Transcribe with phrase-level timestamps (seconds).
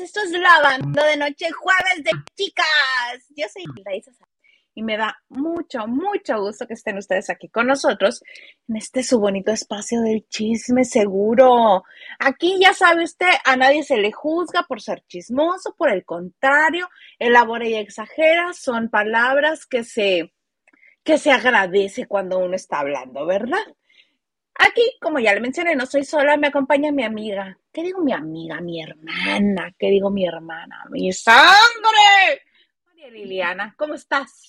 [0.00, 2.64] Esto es la banda de noche jueves de chicas.
[3.36, 4.10] Yo soy Laisa
[4.74, 8.22] y me da mucho, mucho gusto que estén ustedes aquí con nosotros
[8.66, 11.84] en este su bonito espacio del chisme seguro.
[12.18, 16.88] Aquí ya sabe usted, a nadie se le juzga por ser chismoso, por el contrario,
[17.18, 20.32] elabora y exagera, son palabras que se
[21.02, 23.64] que se agradece cuando uno está hablando, ¿verdad?
[24.62, 27.58] Aquí, como ya le mencioné, no soy sola, me acompaña mi amiga.
[27.72, 28.60] ¿Qué digo mi amiga?
[28.60, 29.74] Mi hermana.
[29.78, 30.84] ¿Qué digo mi hermana?
[30.90, 32.42] ¡Mi sangre!
[32.84, 34.48] María Liliana, ¿cómo estás?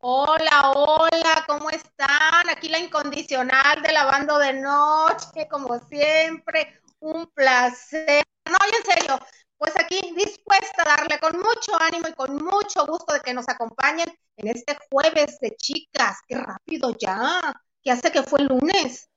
[0.00, 2.50] Hola, hola, ¿cómo están?
[2.50, 8.22] Aquí la incondicional de la banda de noche, como siempre, un placer.
[8.44, 9.18] No, en serio,
[9.56, 13.48] pues aquí dispuesta a darle con mucho ánimo y con mucho gusto de que nos
[13.48, 16.18] acompañen en este jueves de chicas.
[16.28, 17.40] Qué rápido ya.
[17.84, 19.10] ¿Qué hace que fue el lunes?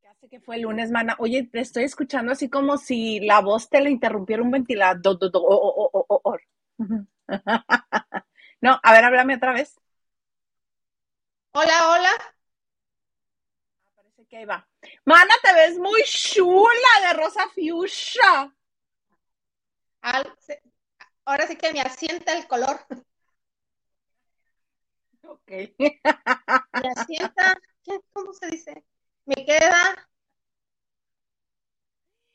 [0.00, 1.14] ¿Qué hace que fue el lunes, mana?
[1.20, 5.16] Oye, te estoy escuchando así como si la voz te la interrumpiera un ventilador.
[8.60, 9.80] no, a ver, háblame otra vez.
[11.52, 12.10] Hola, hola.
[13.94, 14.66] Parece que ahí va.
[15.04, 18.52] Mana, te ves muy chula de rosa fuchsia.
[21.24, 22.84] Ahora sí que me asienta el color.
[25.28, 25.50] Ok.
[25.78, 27.58] Me asienta,
[28.12, 28.84] ¿cómo se dice?
[29.24, 30.08] Me queda.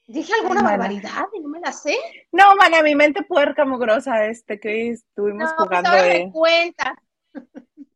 [0.07, 1.97] ¿Dije alguna barbaridad y no me la sé?
[2.31, 5.89] No, mana, mi mente puerca mugrosa este que estuvimos no, jugando.
[5.89, 6.31] Pues de...
[6.31, 6.95] cuenta.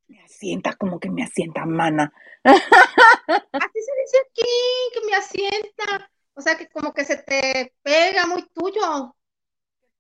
[0.07, 2.12] Me asienta como que me asienta, mana.
[2.44, 4.50] Así se dice aquí,
[4.94, 6.12] que me asienta.
[6.34, 9.16] O sea, que como que se te pega muy tuyo.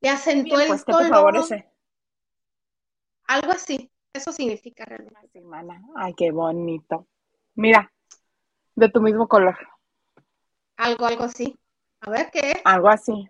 [0.01, 1.71] Te acentúa el pues, ¿qué te favorece?
[3.27, 3.90] Algo así.
[4.13, 5.29] Eso significa realmente.
[5.33, 5.81] Sí, mana.
[5.95, 7.07] Ay, qué bonito.
[7.55, 7.91] Mira,
[8.75, 9.57] de tu mismo color.
[10.77, 11.57] Algo, algo así.
[12.01, 12.61] A ver qué es.
[12.65, 13.29] Algo así.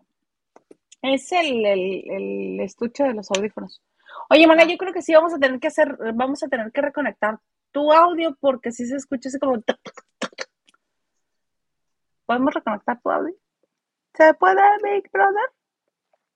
[1.02, 3.82] Es el, el, el estuche de los audífonos.
[4.30, 6.82] Oye, mana, yo creo que sí vamos a tener que hacer, vamos a tener que
[6.82, 7.40] reconectar
[7.72, 9.62] tu audio porque si se escucha así como.
[12.26, 13.36] ¿Podemos reconectar tu audio?
[14.14, 15.50] ¿Se puede, Big Brother?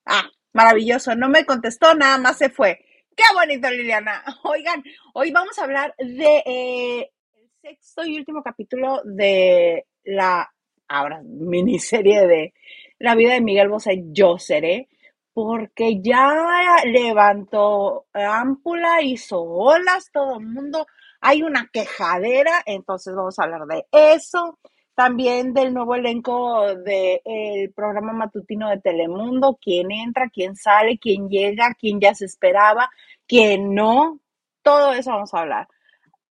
[0.05, 1.15] Ah, maravilloso.
[1.15, 2.84] No me contestó, nada más se fue.
[3.15, 4.23] Qué bonito, Liliana.
[4.43, 4.83] Oigan,
[5.13, 10.51] hoy vamos a hablar de eh, el sexto y último capítulo de la
[10.87, 12.53] ahora miniserie de
[12.99, 14.89] La vida de Miguel Bosé, Yo seré,
[15.33, 20.85] porque ya levantó ámpula, hizo olas, todo el mundo,
[21.21, 24.59] hay una quejadera, entonces vamos a hablar de eso
[24.95, 31.75] también del nuevo elenco del programa matutino de Telemundo, quién entra, quién sale, quién llega,
[31.77, 32.89] quién ya se esperaba,
[33.27, 34.19] quién no,
[34.63, 35.67] todo eso vamos a hablar.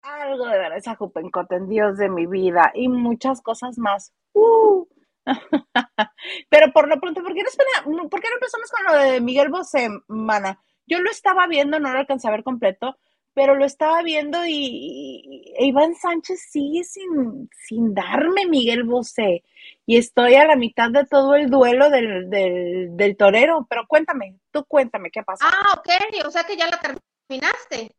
[0.02, 4.14] Algo de Vanessa Jupencote en Dios de mi vida y muchas cosas más.
[4.34, 4.88] Uh.
[6.50, 7.44] Pero por lo pronto, ¿por qué,
[7.86, 10.60] no, ¿por qué no empezamos con lo de Miguel Bosé, mana?
[10.88, 12.98] Yo lo estaba viendo, no lo alcancé a ver completo,
[13.34, 19.44] pero lo estaba viendo y, Iván Sánchez sigue sin, sin darme Miguel Bosé.
[19.86, 23.66] Y estoy a la mitad de todo el duelo del, del, del torero.
[23.70, 25.46] Pero cuéntame, tú cuéntame, ¿qué pasa?
[25.48, 27.96] Ah, ok, o sea que ya la terminaste.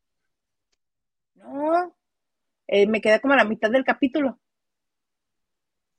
[1.35, 1.95] No,
[2.67, 4.39] eh, me quedé como a la mitad del capítulo.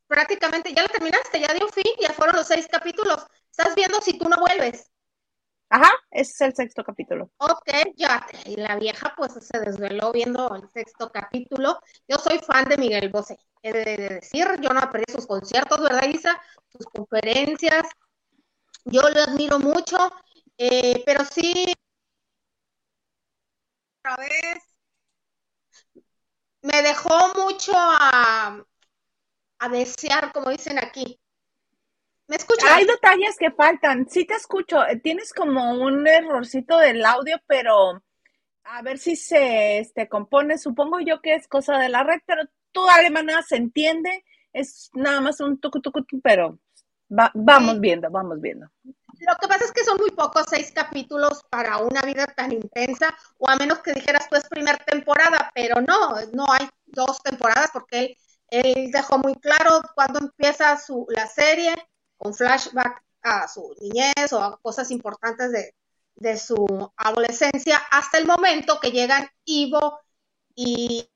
[0.08, 3.26] Prácticamente ya la terminaste, ya dio fin, ya fueron los seis capítulos.
[3.50, 4.92] Estás viendo si tú no vuelves.
[5.70, 7.32] Ajá, ese es el sexto capítulo.
[7.38, 8.26] Ok, ya.
[8.46, 11.80] Y la vieja pues se desveló viendo el sexto capítulo.
[12.08, 13.38] Yo soy fan de Miguel Bosé.
[13.62, 16.40] He de decir, yo no perdí sus conciertos, ¿verdad, Isa?
[16.72, 17.88] Sus conferencias.
[18.86, 19.98] Yo lo admiro mucho,
[20.58, 21.74] eh, pero sí.
[24.04, 24.76] Otra vez.
[26.64, 28.62] Me dejó mucho a,
[29.60, 31.20] a desear, como dicen aquí.
[32.28, 32.72] ¿Me escuchas?
[32.72, 34.08] Hay detalles que faltan.
[34.10, 34.80] Sí te escucho.
[35.04, 38.02] Tienes como un errorcito del audio, pero
[38.64, 40.58] a ver si se este, compone.
[40.58, 44.24] Supongo yo que es cosa de la red, pero tú alemana se entiende.
[44.54, 46.60] Es nada más un tucu tucu, pero
[47.08, 48.68] vamos viendo, vamos viendo.
[48.84, 53.16] Lo que pasa es que son muy pocos seis capítulos para una vida tan intensa,
[53.38, 57.70] o a menos que dijeras tú es primera temporada, pero no, no hay dos temporadas
[57.72, 58.18] porque
[58.50, 61.76] él, él dejó muy claro cuando empieza su, la serie
[62.20, 68.80] un flashback a su niñez o a cosas importantes de, su adolescencia hasta el momento
[68.80, 70.00] que llegan Ivo
[70.56, 71.10] y,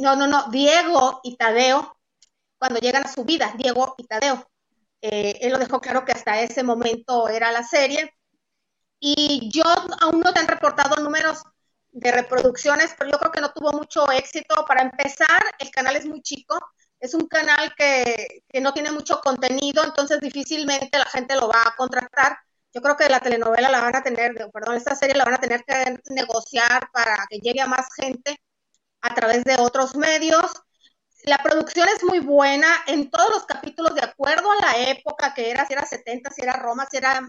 [0.00, 1.96] no, no, no, Diego y Tadeo,
[2.58, 4.48] cuando llegan a su vida, Diego y Tadeo.
[5.02, 8.14] Eh, él lo dejó claro que hasta ese momento era la serie.
[9.00, 9.64] Y yo
[10.00, 11.42] aún no te han reportado números
[11.92, 14.64] de reproducciones, pero yo creo que no tuvo mucho éxito.
[14.66, 16.58] Para empezar, el canal es muy chico,
[17.00, 21.62] es un canal que, que, no tiene mucho contenido, entonces difícilmente la gente lo va
[21.62, 22.38] a contratar.
[22.72, 25.40] Yo creo que la telenovela la van a tener, perdón, esta serie la van a
[25.40, 28.40] tener que negociar para que llegue a más gente
[29.00, 30.52] a través de otros medios.
[31.24, 35.50] La producción es muy buena en todos los capítulos, de acuerdo a la época que
[35.50, 37.20] era, si era 70, si era Roma, si era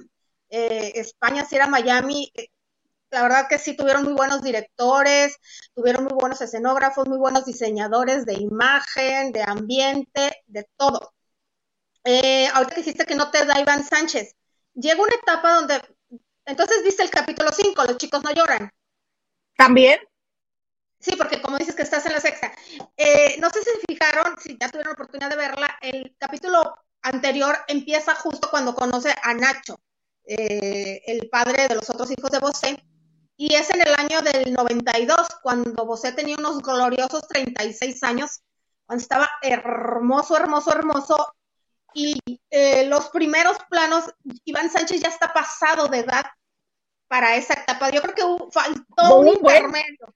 [0.49, 2.31] eh, España, si era Miami.
[3.11, 5.37] La verdad que sí tuvieron muy buenos directores,
[5.75, 11.13] tuvieron muy buenos escenógrafos, muy buenos diseñadores de imagen, de ambiente, de todo.
[12.05, 14.33] Eh, ahorita dijiste que no te da Iván Sánchez.
[14.73, 15.81] Llega una etapa donde,
[16.45, 18.71] entonces viste el capítulo 5, los chicos no lloran.
[19.57, 19.99] ¿También?
[20.99, 22.53] Sí, porque como dices que estás en la sexta.
[22.95, 26.77] Eh, no sé si se fijaron, si ya tuvieron la oportunidad de verla, el capítulo
[27.01, 29.79] anterior empieza justo cuando conoce a Nacho,
[30.23, 32.83] eh, el padre de los otros hijos de Bosé,
[33.41, 38.43] y es en el año del 92, cuando Bosé tenía unos gloriosos 36 años,
[38.85, 41.33] cuando estaba hermoso, hermoso, hermoso,
[41.91, 42.19] y
[42.51, 44.13] eh, los primeros planos,
[44.45, 46.23] Iván Sánchez ya está pasado de edad
[47.07, 47.89] para esa etapa.
[47.89, 50.13] Yo creo que faltó un intermedio.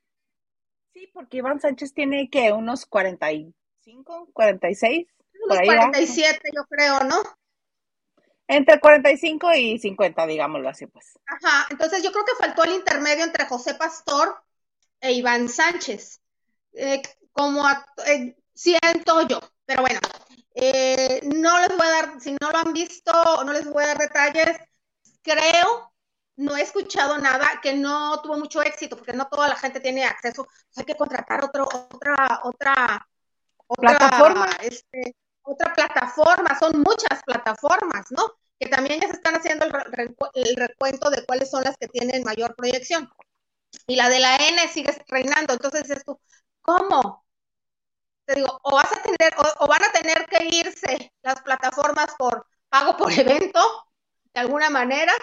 [0.93, 5.07] Sí, porque Iván Sánchez tiene que unos 45, 46.
[5.45, 7.23] Unos 47, yo creo, ¿no?
[8.47, 11.19] Entre 45 y 50, digámoslo así, pues.
[11.25, 14.37] Ajá, entonces yo creo que faltó el intermedio entre José Pastor
[14.99, 16.21] e Iván Sánchez.
[16.73, 17.01] Eh,
[17.31, 17.67] como
[18.05, 19.99] eh, siento yo, pero bueno,
[20.53, 23.11] eh, no les voy a dar, si no lo han visto,
[23.43, 24.57] no les voy a dar detalles.
[25.21, 25.91] Creo
[26.37, 30.03] no he escuchado nada que no tuvo mucho éxito, porque no toda la gente tiene
[30.03, 30.47] acceso.
[30.75, 33.07] hay que contratar otro, otra, otra,
[33.67, 34.49] otra plataforma.
[34.61, 35.15] Este,
[35.45, 38.23] otra plataforma, son muchas plataformas, ¿no?
[38.59, 42.55] Que también ya se están haciendo el, recuento de cuáles son las que tienen mayor
[42.55, 43.09] proyección.
[43.87, 45.53] Y la de la N sigue reinando.
[45.53, 46.19] Entonces dices tú,
[46.61, 47.25] ¿cómo?
[48.25, 52.47] Te digo, o vas a tener, o van a tener que irse las plataformas por
[52.69, 53.61] pago por evento,
[54.33, 55.13] de alguna manera,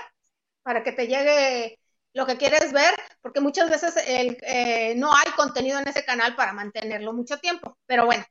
[0.63, 1.81] para que te llegue
[2.15, 6.53] lo que quieres ver, porque muchas veces eh, no hay contenido en ese canal para
[6.53, 7.79] mantenerlo mucho tiempo.
[7.87, 8.25] Pero bueno,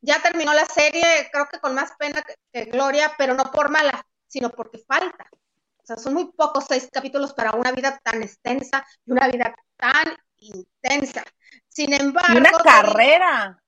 [0.00, 2.22] ya terminó la serie, creo que con más pena
[2.52, 5.26] que, gloria, pero no por mala, sino porque falta.
[5.32, 9.54] O sea, son muy pocos seis capítulos para una vida tan extensa y una vida
[9.76, 11.24] tan intensa.
[11.68, 12.38] Sin embargo.
[12.38, 13.62] una carrera.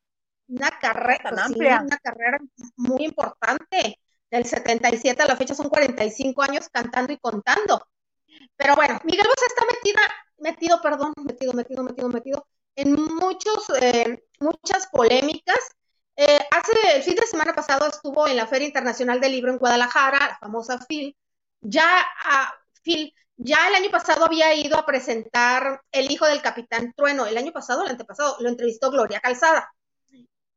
[0.48, 1.82] Una carrera tan amplia.
[1.82, 2.38] una carrera
[2.76, 4.00] muy importante.
[4.30, 7.86] Del 77 a la fecha son 45 años cantando y contando.
[8.56, 10.00] Pero bueno, Miguel Bosé está metida,
[10.38, 12.46] metido, perdón, metido, metido, metido, metido
[12.78, 15.58] en muchos, eh, muchas polémicas.
[16.20, 19.58] Eh, hace el fin de semana pasado estuvo en la Feria Internacional del Libro en
[19.58, 21.16] Guadalajara, la famosa FIL.
[21.60, 21.86] Ya,
[22.24, 27.24] a Phil, ya el año pasado había ido a presentar El hijo del capitán Trueno.
[27.24, 29.72] El año pasado, el antepasado, lo entrevistó Gloria Calzada.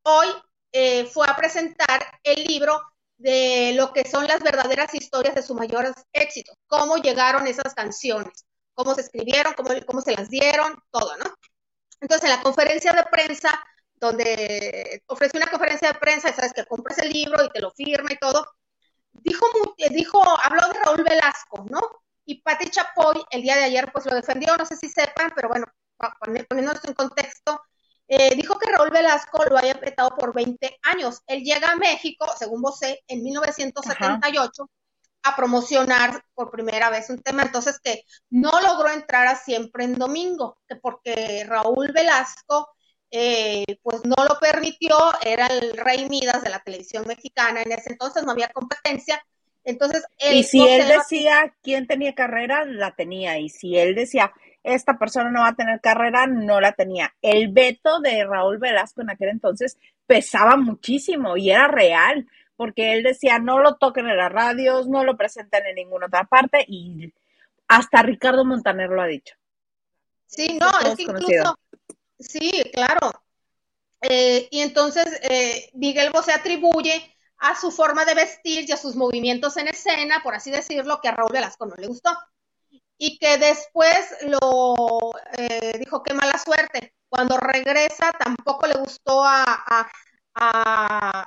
[0.01, 0.29] Hoy
[0.71, 2.81] eh, fue a presentar el libro
[3.17, 8.45] de lo que son las verdaderas historias de sus mayores éxitos, cómo llegaron esas canciones,
[8.73, 11.25] cómo se escribieron, cómo, cómo se las dieron, todo, ¿no?
[11.99, 13.63] Entonces, en la conferencia de prensa,
[14.01, 18.11] donde ofreció una conferencia de prensa, sabes que compras el libro y te lo firma
[18.11, 18.47] y todo,
[19.13, 19.45] dijo,
[19.91, 21.79] dijo, habló de Raúl Velasco, ¿no?
[22.25, 25.49] Y Pati Chapoy el día de ayer pues lo defendió, no sé si sepan, pero
[25.49, 25.67] bueno,
[26.49, 27.61] poniéndonos en contexto,
[28.07, 31.21] eh, dijo que Raúl Velasco lo había apretado por 20 años.
[31.27, 34.69] Él llega a México, según Bosé, en 1978
[35.23, 39.93] a promocionar por primera vez un tema, entonces que no logró entrar a siempre en
[39.93, 42.69] domingo, que porque Raúl Velasco
[43.11, 47.91] eh, pues no lo permitió, era el rey Midas de la televisión mexicana, en ese
[47.91, 49.23] entonces no había competencia,
[49.63, 54.31] entonces Y si él decía quién tenía carrera, la tenía, y si él decía
[54.63, 57.13] esta persona no va a tener carrera, no la tenía.
[57.21, 63.03] El veto de Raúl Velasco en aquel entonces pesaba muchísimo y era real, porque él
[63.03, 67.11] decía no lo toquen en las radios, no lo presenten en ninguna otra parte y
[67.67, 69.35] hasta Ricardo Montaner lo ha dicho.
[70.27, 71.57] Sí, no, es incluso,
[72.21, 73.11] sí, claro.
[74.01, 78.95] Eh, y entonces eh, Miguel Bosé atribuye a su forma de vestir y a sus
[78.95, 82.11] movimientos en escena, por así decirlo, que a Raúl Velasco no le gustó
[83.03, 86.93] y que después lo eh, dijo qué mala suerte.
[87.09, 89.89] Cuando regresa tampoco le gustó a,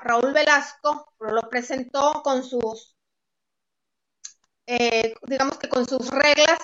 [0.03, 2.97] Raúl Velasco, pero lo presentó con sus,
[4.67, 6.59] eh, digamos que con sus reglas,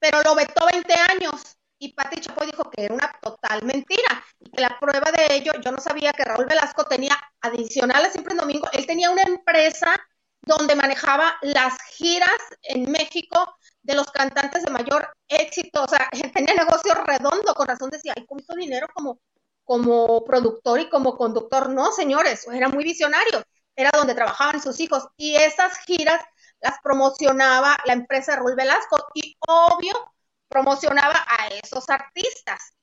[0.00, 1.56] pero lo vetó 20 años.
[1.84, 4.24] Y Pati Chapoy dijo que era una total mentira.
[4.40, 8.32] Y que la prueba de ello, yo no sabía que Raúl Velasco tenía, adicional Siempre
[8.32, 9.94] en Domingo, él tenía una empresa
[10.40, 12.30] donde manejaba las giras
[12.62, 17.90] en México de los cantantes de mayor éxito, o sea, tenía negocio redondo, con razón
[17.90, 19.20] decía, ay, con dinero como
[19.64, 21.70] como productor y como conductor.
[21.70, 23.42] No, señores, era muy visionario.
[23.76, 25.08] Era donde trabajaban sus hijos.
[25.16, 26.22] Y esas giras
[26.60, 30.13] las promocionaba la empresa Raúl Velasco y obvio
[30.54, 32.76] promocionaba a esos artistas.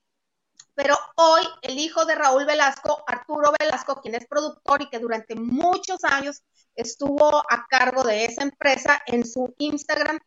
[0.75, 5.35] Pero hoy el hijo de Raúl Velasco, Arturo Velasco, quien es productor y que durante
[5.35, 6.43] muchos años
[6.75, 10.19] estuvo a cargo de esa empresa en su Instagram,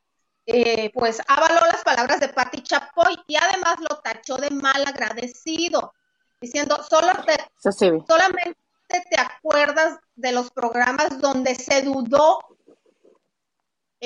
[0.47, 5.93] eh, pues avaló las palabras de Patti Chapoy y además lo tachó de mal agradecido,
[6.41, 7.13] diciendo, Solo
[7.61, 8.57] solamente
[8.89, 12.54] te acuerdas de los programas donde se dudó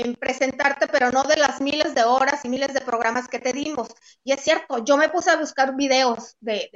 [0.01, 3.53] en presentarte, pero no de las miles de horas y miles de programas que te
[3.53, 3.89] dimos.
[4.25, 6.71] Y es cierto, yo me puse a buscar videos de,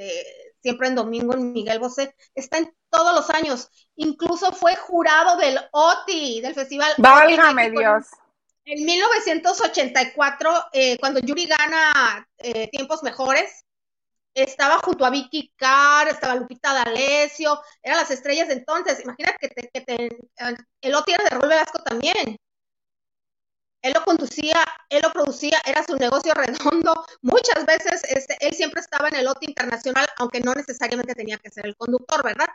[0.61, 5.59] siempre en domingo en Miguel Bosé, está en todos los años, incluso fue jurado del
[5.73, 6.93] OTI, del festival.
[6.99, 8.07] Válgame Dios.
[8.65, 13.65] En 1984, eh, cuando Yuri gana eh, Tiempos Mejores,
[14.35, 19.03] estaba junto a Vicky Carr, estaba Lupita D'Alessio, eran las estrellas de entonces.
[19.05, 20.09] Imagínate que, te, que te,
[20.81, 22.39] el OTI era de Rol Velasco también.
[23.83, 27.05] Él lo conducía, él lo producía, era su negocio redondo.
[27.23, 31.51] Muchas veces este, él siempre estaba en el OTI internacional, aunque no necesariamente tenía que
[31.51, 32.47] ser el conductor, ¿verdad?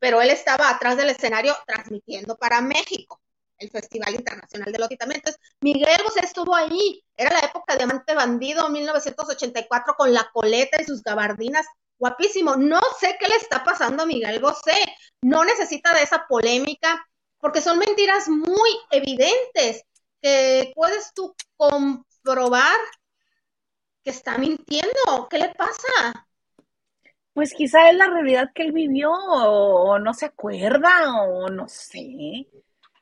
[0.00, 3.20] Pero él estaba atrás del escenario transmitiendo para México
[3.58, 5.20] el Festival Internacional del también.
[5.24, 7.04] Entonces, Miguel Bosé estuvo ahí.
[7.16, 11.66] Era la época de Amante Bandido, 1984, con la coleta y sus gabardinas.
[11.98, 12.56] Guapísimo.
[12.56, 14.74] No sé qué le está pasando a Miguel Bosé.
[15.22, 17.06] No necesita de esa polémica,
[17.38, 19.84] porque son mentiras muy evidentes
[20.22, 22.78] que puedes tú comprobar
[24.02, 25.28] que está mintiendo.
[25.28, 26.28] ¿Qué le pasa?
[27.34, 32.46] Pues quizá es la realidad que él vivió, o no se acuerda, o no sé.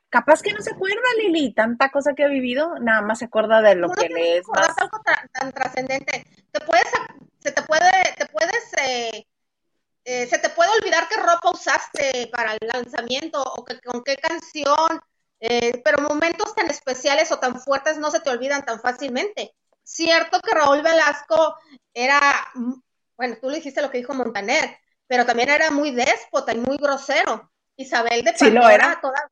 [0.09, 3.61] Capaz que no se acuerda, Lili, tanta cosa que ha vivido, nada más se acuerda
[3.61, 4.77] de lo que le es más.
[4.77, 4.99] algo
[5.33, 6.25] tan, trascendente.
[6.51, 6.85] Te puedes,
[7.39, 9.27] se te puede, te puedes, eh,
[10.05, 14.15] eh, se te puede olvidar qué ropa usaste para el lanzamiento o que, con qué
[14.15, 15.01] canción,
[15.41, 19.55] eh, pero momentos tan especiales o tan fuertes no se te olvidan tan fácilmente.
[19.83, 21.57] Cierto que Raúl Velasco
[21.93, 22.21] era,
[22.53, 22.73] mm,
[23.17, 26.77] bueno, tú le dijiste lo que dijo Montaner, pero también era muy déspota y muy
[26.77, 27.51] grosero.
[27.75, 29.01] Isabel de Pandora, sí, lo era.
[29.01, 29.29] Toda,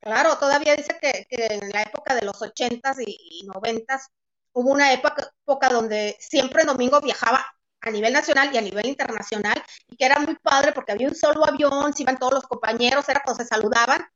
[0.00, 4.10] Claro, todavía dice que, en la época de los ochentas y noventas
[4.52, 5.32] hubo una época,
[5.68, 7.44] donde siempre domingo viajaba
[7.80, 11.14] a nivel nacional y a nivel internacional y que era muy padre porque había un
[11.14, 14.06] solo avión, se iban todos los compañeros, era cuando se saludaban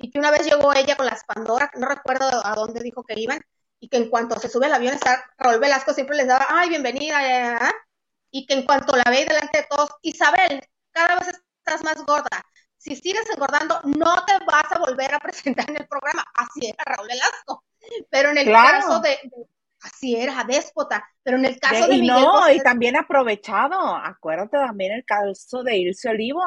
[0.00, 3.18] y que una vez llegó ella con las Pandora, no recuerdo a dónde dijo que
[3.18, 3.40] iban,
[3.78, 6.68] y que en cuanto se sube al avión, está, Raúl Velasco siempre les daba, ay,
[6.68, 7.72] bienvenida,
[8.30, 12.44] y que en cuanto la ve delante de todos, Isabel, cada vez estás más gorda,
[12.80, 16.24] si sigues engordando, no te vas a volver a presentar en el programa.
[16.34, 17.64] Así era Raúl Velasco.
[18.08, 19.18] Pero en el caso de,
[19.82, 24.92] así era, déspota, pero en el caso de, y no, y también aprovechado, acuérdate también
[24.92, 26.42] el caso de Irse Olivo,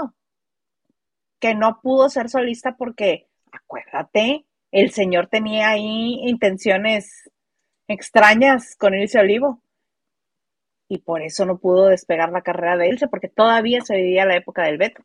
[1.39, 7.29] que no pudo ser solista porque, acuérdate, el señor tenía ahí intenciones
[7.87, 9.61] extrañas con Irse Olivo.
[10.87, 14.35] Y por eso no pudo despegar la carrera de Ilse, porque todavía se vivía la
[14.35, 15.03] época del veto.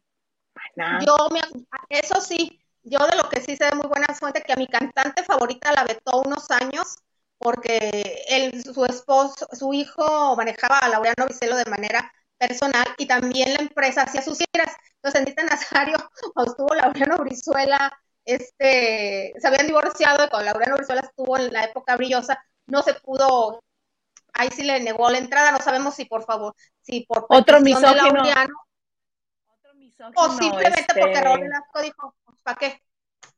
[1.06, 1.40] Yo, me,
[1.88, 4.66] eso sí, yo de lo que sí sé de muy buena fuente, que a mi
[4.66, 6.96] cantante favorita la vetó unos años
[7.38, 13.54] porque él, su esposo, su hijo manejaba a Laureano Vicelo de manera personal y también
[13.54, 14.74] la empresa hacía sus giras.
[14.96, 15.96] Entonces, en Dita Nazario,
[16.46, 17.92] estuvo Laureano Brizuela,
[18.28, 22.92] este, se habían divorciado y cuando Laureano Brizuela estuvo en la época brillosa, no se
[22.94, 23.64] pudo,
[24.34, 28.22] ahí sí le negó la entrada, no sabemos si por favor, si por otro misógino,
[30.14, 32.82] o simplemente porque este, Raúl Velasco dijo, pues, ¿para qué?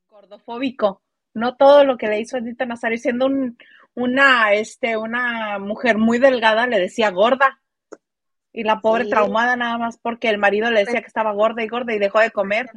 [0.08, 1.02] Gordofóbico.
[1.34, 3.28] No todo lo que le hizo Edith Nazario, siendo
[3.94, 7.60] una, este, una mujer muy delgada, le decía gorda.
[8.52, 11.68] Y la pobre traumada nada más porque el marido le decía que estaba gorda y
[11.68, 12.68] gorda y dejó de comer.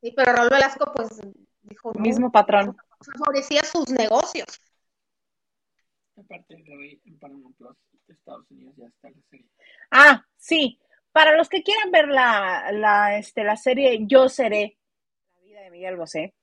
[0.00, 1.08] Sí, pero Raúl Velasco, pues,
[1.62, 1.92] dijo.
[1.94, 2.76] Mismo patrón.
[3.00, 4.46] Favorecía sus negocios.
[6.16, 7.76] Aparte de hoy, en Panamá Plus,
[8.08, 9.46] Estados Unidos ya está la serie.
[9.90, 10.80] Ah, sí.
[11.12, 14.78] Para los que quieran ver la, la, este, la serie Yo Seré,
[15.36, 16.34] la vida de Miguel Bosé,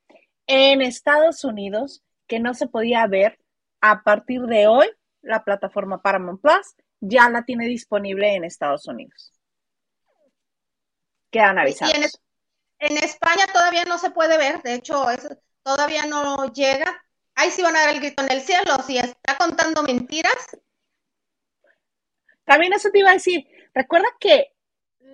[0.47, 3.39] en Estados Unidos, que no se podía ver
[3.81, 4.87] a partir de hoy,
[5.21, 9.33] la plataforma Paramount Plus ya la tiene disponible en Estados Unidos.
[11.29, 12.21] Quedan avisados.
[12.79, 15.05] En, España todavía no se puede ver, de hecho,
[15.63, 17.03] todavía no llega.
[17.35, 20.57] Ahí sí van a ver el grito en el cielo, si está contando mentiras.
[22.45, 24.51] También eso te iba a decir, recuerda que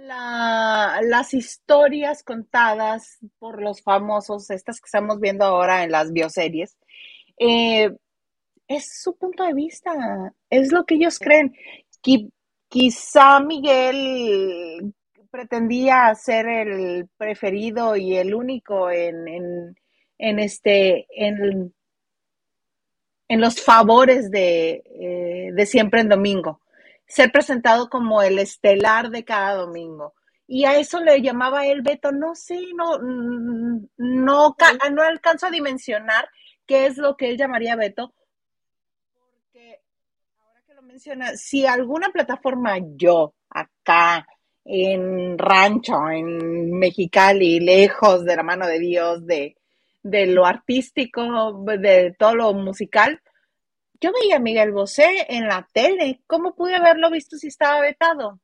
[0.05, 6.77] las historias contadas por los famosos, estas que estamos viendo ahora en las bioseries,
[7.37, 7.95] eh,
[8.67, 9.93] es su punto de vista,
[10.49, 11.55] es lo que ellos creen.
[12.69, 14.93] quizá Miguel
[15.31, 19.79] pretendía ser el preferido y el único en, en,
[20.17, 21.73] en este, en,
[23.29, 26.61] en, los favores de, eh, de siempre en domingo,
[27.07, 30.13] ser presentado como el estelar de cada domingo.
[30.47, 36.27] Y a eso le llamaba él Beto, no sé, no, no, no alcanzo a dimensionar
[36.67, 38.13] qué es lo que él llamaría Beto,
[39.13, 39.79] porque
[40.41, 44.27] ahora que lo menciona, si alguna plataforma yo acá
[44.65, 49.57] en rancho, en Mexicali, lejos de la mano de Dios, de,
[50.03, 53.21] de lo artístico, de todo lo musical,
[54.01, 56.23] yo veía a Miguel Bosé en la tele.
[56.25, 58.39] ¿Cómo pude haberlo visto si estaba vetado?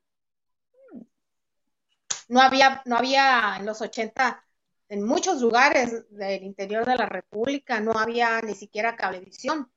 [2.30, 4.44] No había, no había en los 80,
[4.90, 9.72] en muchos lugares del interior de la República, no había ni siquiera cablevisión.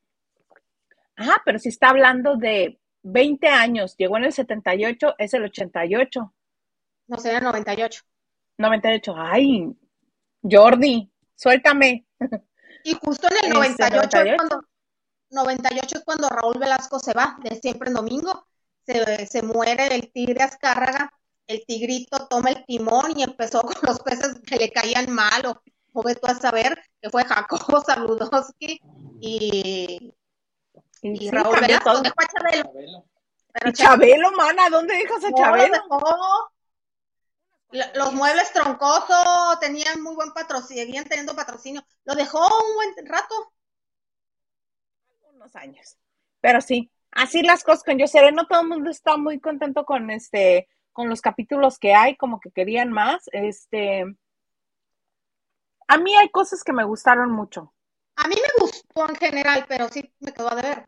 [1.16, 6.34] Ajá, pero si está hablando de 20 años, llegó en el 78, es el 88.
[7.08, 8.02] No, sería 98.
[8.58, 9.76] 98, ay,
[10.42, 12.06] Jordi, suéltame.
[12.82, 14.30] Y justo en el 98, 98?
[14.30, 14.68] Es cuando,
[15.30, 18.46] 98 es cuando Raúl Velasco se va, de siempre en domingo,
[18.86, 21.12] se, se muere el tigre Azcárraga,
[21.46, 25.62] el tigrito toma el timón y empezó con los peces que le caían mal, o,
[25.92, 28.80] o tú a saber, que fue Jacobo Saludowski
[29.20, 30.14] y,
[31.02, 33.04] y, Raúl Velasco, dejó a Chabelo.
[33.52, 35.82] Pero Chabelo, mana, ¿dónde dejas a Chabelo?
[37.94, 41.84] Los muebles troncosos tenían muy buen patrocinio, seguían teniendo patrocinio.
[42.04, 43.52] Lo dejó un buen rato.
[45.34, 45.96] Unos años.
[46.40, 49.84] Pero sí, así las cosas con Yo Seré, no todo el mundo está muy contento
[49.84, 53.24] con este, con los capítulos que hay, como que querían más.
[53.32, 54.04] Este,
[55.86, 57.72] a mí hay cosas que me gustaron mucho.
[58.16, 60.84] A mí me gustó en general, pero sí me quedó de ver.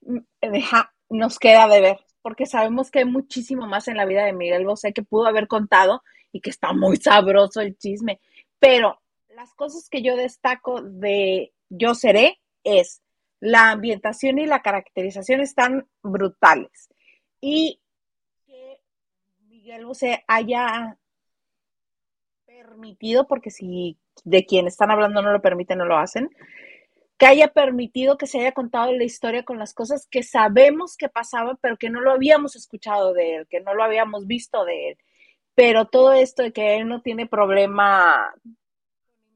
[0.00, 0.18] Mm,
[0.52, 4.32] deja, nos queda de ver porque sabemos que hay muchísimo más en la vida de
[4.32, 8.18] Miguel Bosé que pudo haber contado y que está muy sabroso el chisme.
[8.58, 13.02] Pero las cosas que yo destaco de Yo Seré es
[13.40, 16.88] la ambientación y la caracterización están brutales.
[17.42, 17.78] Y
[18.46, 18.80] que
[19.40, 20.96] Miguel Bosé haya
[22.46, 26.30] permitido, porque si de quien están hablando no lo permiten, no lo hacen,
[27.18, 31.08] que haya permitido que se haya contado la historia con las cosas que sabemos que
[31.08, 34.90] pasaban, pero que no lo habíamos escuchado de él, que no lo habíamos visto de
[34.90, 34.98] él.
[35.54, 38.34] Pero todo esto de que él no tiene problema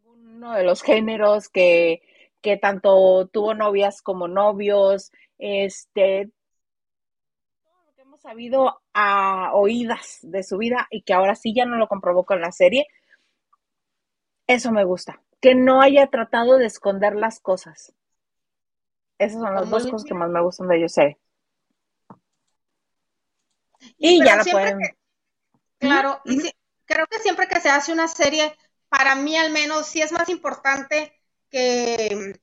[0.04, 2.02] con ninguno de los géneros, que,
[2.40, 6.30] que tanto tuvo novias como novios, este,
[7.62, 11.64] todo lo que hemos sabido a oídas de su vida y que ahora sí ya
[11.64, 12.88] no lo comprobó con la serie,
[14.48, 17.92] eso me gusta que no haya tratado de esconder las cosas.
[19.18, 20.94] Esas son las dos cosas que más me gustan de ellos.
[23.96, 24.78] Y, ya la pueden.
[25.78, 26.50] claro, y
[26.84, 28.56] creo que siempre que se hace una serie,
[28.88, 31.20] para mí al menos, sí es más importante
[31.50, 32.40] que,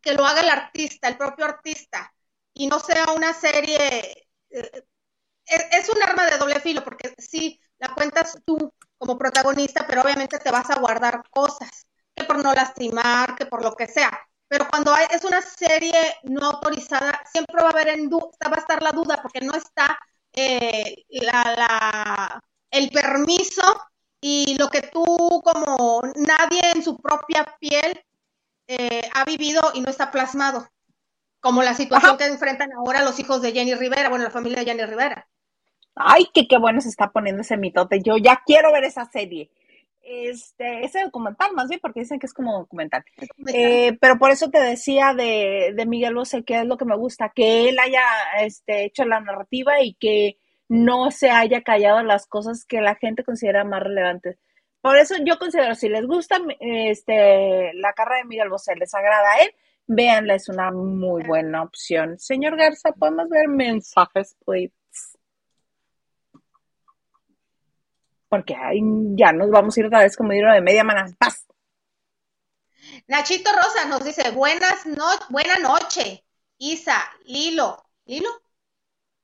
[0.00, 2.12] que lo haga el artista, el propio artista,
[2.52, 4.28] y no sea una serie.
[4.50, 4.84] Eh,
[5.46, 10.02] es, es, un arma de doble filo, porque sí, la cuentas tú como protagonista, pero
[10.02, 11.87] obviamente te vas a guardar cosas
[12.18, 14.18] que por no lastimar, que por lo que sea.
[14.48, 18.60] Pero cuando hay, es una serie no autorizada, siempre va a haber en va a
[18.60, 19.98] estar la duda porque no está
[20.32, 23.62] eh, la, la, el permiso
[24.20, 25.04] y lo que tú
[25.44, 28.02] como nadie en su propia piel
[28.66, 30.68] eh, ha vivido y no está plasmado,
[31.40, 34.66] como la situación que enfrentan ahora los hijos de Jenny Rivera, bueno, la familia de
[34.66, 35.28] Jenny Rivera.
[35.94, 38.00] Ay, qué, qué bueno se está poniendo ese mitote.
[38.02, 39.50] Yo ya quiero ver esa serie
[40.08, 43.04] este, ese documental, más bien, porque dicen que es como documental.
[43.52, 46.96] Eh, pero por eso te decía de, de, Miguel Bosé, que es lo que me
[46.96, 48.02] gusta, que él haya
[48.40, 53.24] este, hecho la narrativa y que no se haya callado las cosas que la gente
[53.24, 54.38] considera más relevantes.
[54.80, 59.32] Por eso yo considero, si les gusta este, la carrera de Miguel Bosé, les agrada
[59.32, 59.50] a él,
[59.86, 62.18] véanla, es una muy buena opción.
[62.18, 64.77] Señor Garza, ¿podemos ver mensajes, please?
[68.28, 68.54] Porque
[69.16, 71.06] ya nos vamos a ir otra vez como dinero de media mana.
[71.18, 71.46] Paz.
[73.06, 76.24] Nachito Rosa nos dice, buenas no buena noche,
[76.58, 78.28] Isa, Lilo, Lilo,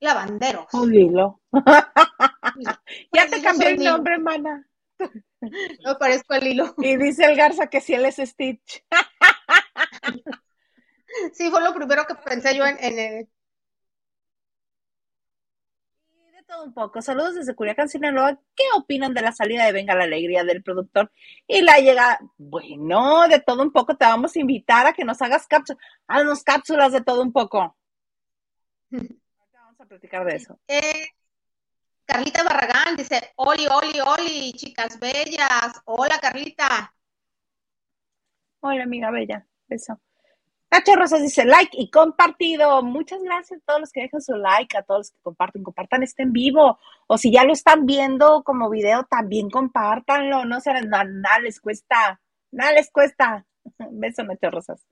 [0.01, 0.67] Lavanderos.
[0.73, 1.41] Oh, Lilo.
[3.13, 4.67] ya te cambié el nombre, mana.
[5.85, 6.75] No parezco a Lilo.
[6.79, 8.85] Y dice el Garza que si él es Stitch.
[11.33, 13.29] sí, fue lo primero que pensé yo en, en, el,
[16.47, 17.03] todo un poco.
[17.03, 18.39] Saludos desde Culiacán, Sinaloa.
[18.55, 21.11] ¿Qué opinan de la salida de Venga la Alegría del productor
[21.47, 22.21] y la llegada?
[22.37, 26.43] Bueno, de todo un poco te vamos a invitar a que nos hagas cápsulas, haznos
[26.43, 27.77] cápsulas de todo un poco.
[28.91, 30.59] vamos a platicar de eso.
[30.69, 31.09] Eh,
[32.05, 35.81] Carlita Barragán dice, Oli, Oli, Oli, chicas bellas.
[35.85, 36.95] Hola, Carlita.
[38.61, 39.47] Hola, amiga bella.
[39.67, 40.01] Beso.
[40.75, 42.83] Nacho Rosas dice like y compartido.
[42.83, 45.63] Muchas gracias a todos los que dejan su like, a todos los que comparten.
[45.63, 46.81] Compartan este en vivo.
[47.07, 50.45] O si ya lo están viendo como video, también compártanlo.
[50.45, 52.21] No será nada, nada les cuesta.
[52.51, 53.47] Nada les cuesta.
[53.93, 54.85] Beso, Nacho Rosas.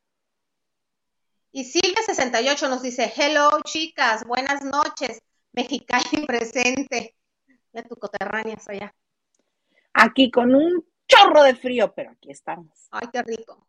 [1.51, 5.21] Y Silvia68 nos dice, hello, chicas, buenas noches.
[5.51, 7.17] Mexicali presente.
[7.73, 8.95] Ya tu coterráneas allá.
[9.95, 12.87] Aquí con un chorro de frío, pero aquí estamos.
[12.93, 13.67] Ay, qué rico.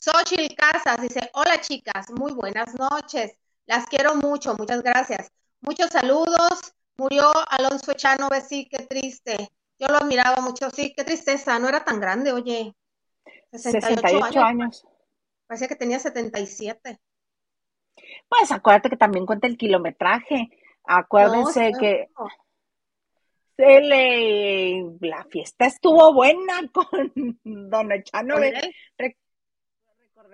[0.00, 3.36] Xochitl Casas dice, hola chicas, muy buenas noches.
[3.66, 5.32] Las quiero mucho, muchas gracias.
[5.60, 6.72] Muchos saludos.
[6.98, 9.50] Murió Alonso Echano, sí, qué triste.
[9.78, 12.74] Yo lo admiraba mucho, sí, qué tristeza, no era tan grande, oye.
[13.52, 14.86] 68, 68 años.
[15.46, 16.98] Parecía que tenía 77.
[18.28, 20.48] Pues acuérdate que también cuenta el kilometraje.
[20.84, 22.28] Acuérdense No, que no.
[23.56, 27.12] se le- la fiesta estuvo buena con
[27.44, 28.36] Don Echano.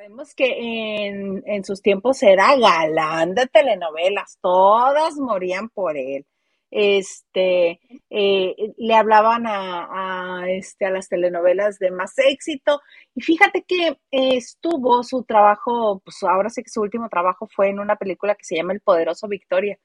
[0.02, 6.26] Recordemos que en, en sus tiempos era galán de telenovelas, todas morían por él.
[6.72, 7.78] Este,
[8.10, 12.80] eh, le hablaban a, este, a las telenovelas de más éxito.
[13.14, 17.78] Y fíjate que estuvo su trabajo, pues ahora sí que su último trabajo fue en
[17.78, 19.78] una película que se llama El Poderoso Victoria,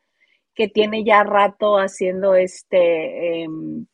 [0.55, 3.85] que tiene ya rato haciendo este, em,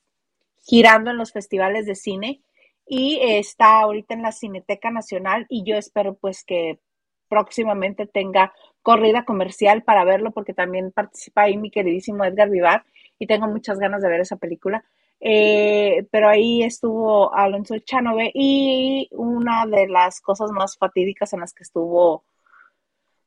[0.64, 2.44] girando en los festivales de cine
[2.86, 6.80] y está ahorita en la Cineteca Nacional y yo espero pues que
[7.30, 12.86] próximamente tenga corrida comercial para verlo porque también participa ahí mi queridísimo Edgar Vivar
[13.18, 14.84] y tengo muchas ganas de ver esa película.
[15.26, 21.54] Eh, pero ahí estuvo Alonso Chanove y una de las cosas más fatídicas en las
[21.54, 22.26] que estuvo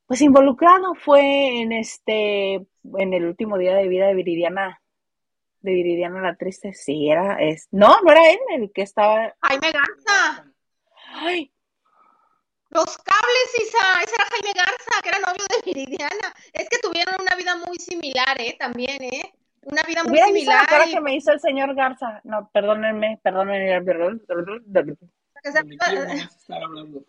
[0.07, 2.55] pues involucrado fue en este
[2.99, 4.83] en el último día de vida de Viridiana
[5.67, 6.73] de Viridiana la Triste.
[6.73, 10.51] Sí, era es no, no era él el que estaba Jaime Garza.
[11.15, 11.53] Ay,
[12.71, 14.03] Los cables, Isa.
[14.05, 16.35] Ese era Jaime Garza, que era novio de Viridiana.
[16.53, 18.57] Es que tuvieron una vida muy similar, ¿eh?
[18.59, 19.33] También, ¿eh?
[19.63, 20.67] Una vida muy Hubiera visto la similar.
[20.69, 22.21] cara y- que me hizo el señor Garza.
[22.25, 23.85] No, perdónenme, perdónenme.
[25.43, 27.05] que se- ¿De quién vamos a estar hablando?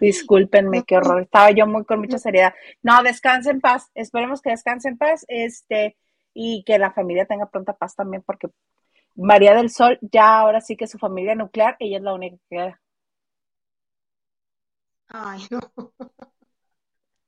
[0.00, 1.22] Discúlpenme, qué horror.
[1.22, 2.54] Estaba yo muy con mucha seriedad.
[2.82, 3.90] No, descanse en paz.
[3.94, 5.24] Esperemos que descanse en paz.
[5.28, 5.96] Este,
[6.34, 8.48] y que la familia tenga pronta paz también, porque
[9.14, 12.56] María del Sol, ya ahora sí que su familia nuclear, ella es la única que
[12.56, 12.80] queda.
[15.08, 15.60] Ay, no.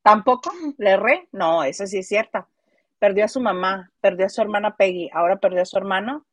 [0.03, 0.53] ¿Tampoco?
[0.79, 1.29] ¿Le erré?
[1.33, 2.47] No, eso sí es cierto.
[2.99, 6.27] Perdió a su mamá, perdió a su hermana Peggy, ahora perdió a su hermano.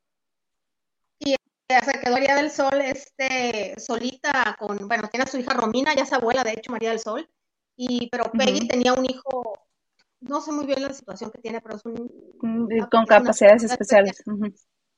[1.82, 6.04] Se quedó María del Sol este, solita con, bueno, tiene a su hija Romina, ya
[6.04, 7.28] es abuela, de hecho, María del Sol.
[7.76, 9.63] Y, pero Peggy tenía un hijo,
[10.24, 14.22] no sé muy bien la situación que tiene, pero es un, Mm, Con capacidades especiales.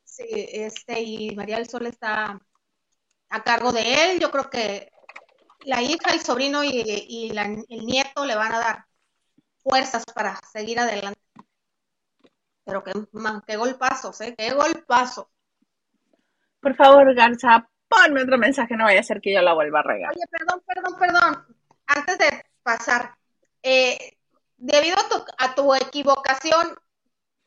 [0.04, 2.40] Sí, este, y María del Sol está
[3.30, 3.82] a cargo de
[4.14, 4.20] él.
[4.20, 4.92] Yo creo que
[5.66, 8.86] la hija, el sobrino y, y la- el nieto le van a dar
[9.58, 11.20] fuerzas para seguir adelante.
[12.64, 14.34] Pero qué, man, qué golpazos, ¿eh?
[14.38, 15.28] Qué golpazos.
[16.60, 19.84] Por favor, Garza, ponme otro mensaje, no vaya a ser que yo la vuelva a
[19.84, 20.12] regar.
[20.12, 21.58] Oye, perdón, perdón, perdón.
[21.86, 23.16] Antes de pasar,
[23.62, 24.15] eh,
[24.58, 24.98] debido
[25.38, 26.76] a tu, equivocación,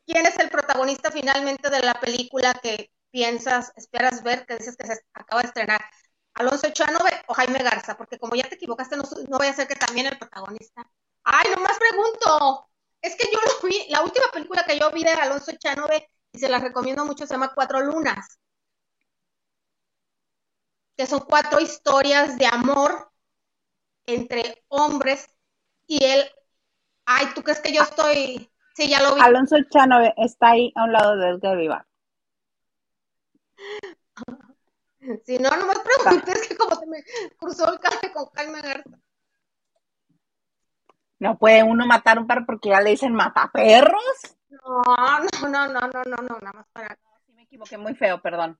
[0.05, 4.87] ¿quién es el protagonista finalmente de la película que piensas, esperas ver, que dices que
[4.87, 5.81] se acaba de estrenar?
[6.35, 7.97] ¿Alonso Echanove o Jaime Garza?
[7.97, 10.89] Porque como ya te equivocaste, no, vaya a ser que también el protagonista.
[11.23, 12.67] Ay, nomás pregunto.
[13.01, 16.39] Es que yo lo vi, la última película que yo vi de Alonso Echanove, y
[16.39, 18.39] se la recomiendo mucho, se llama Cuatro Lunas
[20.99, 23.09] que son cuatro historias de amor
[24.05, 25.29] entre hombres
[25.87, 26.29] y él,
[27.09, 28.49] ay, ¿tú crees que yo estoy?
[28.75, 29.21] Sí, ya lo vi.
[29.21, 31.85] Alonso Chanove está ahí a un lado de Edgar Vivar.
[35.25, 37.03] Si no, no me preguntes es que como se me
[37.37, 38.99] cruzó el cable con Jaime Garza.
[41.17, 44.37] No puede uno matar un perro porque ya le dicen mataperros.
[44.49, 44.83] No,
[45.41, 46.97] no, no, no, no, no, no, nada más para.
[47.25, 48.57] Sí, me equivoqué muy feo, perdón.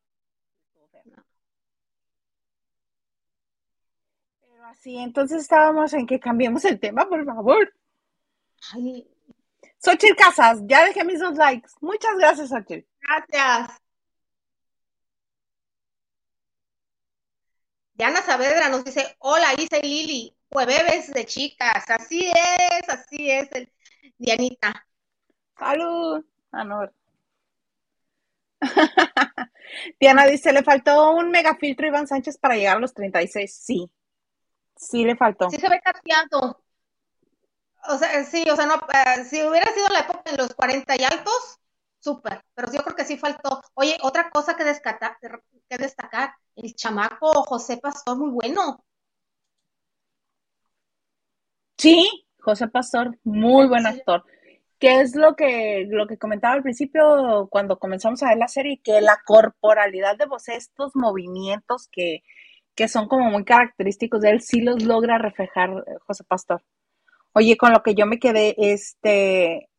[4.42, 7.74] Pero así, entonces estábamos en que cambiemos el tema, por favor.
[8.74, 9.08] Ay,
[9.84, 11.70] Xochitl Casas, ya dejé mis dos likes.
[11.82, 12.86] Muchas gracias, Xochitl.
[13.02, 13.80] gracias.
[17.94, 23.52] Diana Saavedra nos dice, hola Isa y Lili, jueves de chicas, así es, así es,
[23.52, 23.72] el-
[24.18, 24.86] Dianita.
[25.58, 26.24] Salud.
[26.52, 26.90] Ah, no.
[30.00, 33.54] Diana dice, le faltó un megafiltro a Iván Sánchez para llegar a los 36.
[33.54, 33.90] Sí,
[34.76, 35.50] sí le faltó.
[35.50, 36.62] Sí se ve cateado.
[37.88, 40.96] O sea, sí, o sea, no, eh, si hubiera sido la época de los 40
[41.00, 41.60] y altos,
[42.00, 43.62] súper, pero yo creo que sí faltó.
[43.74, 48.84] Oye, otra cosa que, destacar, que destacar, el chamaco José Pastor, muy bueno.
[51.78, 54.26] Sí, José Pastor, muy buen actor.
[54.80, 58.82] ¿Qué es lo que, lo que comentaba al principio cuando comenzamos a ver la serie?
[58.84, 62.24] Que la corporalidad de vos, estos movimientos que,
[62.76, 66.64] que son como muy característicos de él, sí los logra reflejar eh, José Pastor.
[67.34, 69.70] Oye, con lo que yo me quedé, este,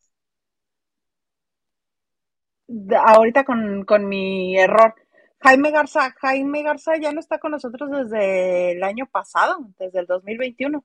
[2.97, 4.95] ahorita con, con mi error.
[5.39, 10.05] Jaime Garza, Jaime Garza ya no está con nosotros desde el año pasado, desde el
[10.05, 10.83] 2021.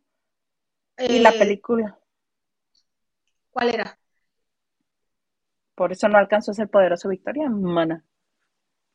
[0.99, 1.99] y la Eh, película.
[3.51, 3.99] ¿Cuál era?
[5.75, 8.03] Por eso no alcanzó a ser poderoso Victoria, mana.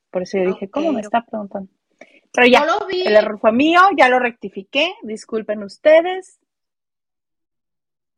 [0.10, 1.72] Por eso yo dije, ¿cómo me está preguntando?
[2.34, 6.41] Pero ya, lo vi, el error fue mío, ya lo rectifiqué, disculpen ustedes.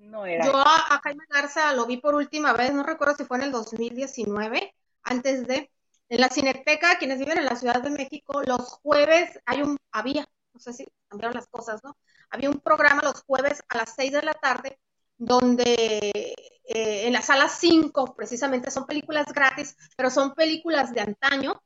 [0.03, 3.37] No era yo a Jaime Garza lo vi por última vez, no recuerdo si fue
[3.37, 5.71] en el 2019, antes de,
[6.09, 10.27] en la Cineteca, quienes viven en la Ciudad de México, los jueves hay un, había,
[10.53, 11.97] no sé si cambiaron las cosas, ¿no?
[12.29, 14.79] Había un programa los jueves a las 6 de la tarde
[15.17, 16.35] donde
[16.65, 21.61] eh, en la sala 5 precisamente son películas gratis, pero son películas de antaño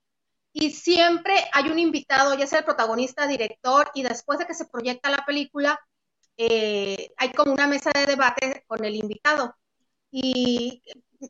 [0.52, 4.66] y siempre hay un invitado, ya sea el protagonista, director, y después de que se
[4.66, 5.80] proyecta la película,
[6.38, 9.56] eh, hay como una mesa de debate con el invitado.
[10.12, 10.82] Y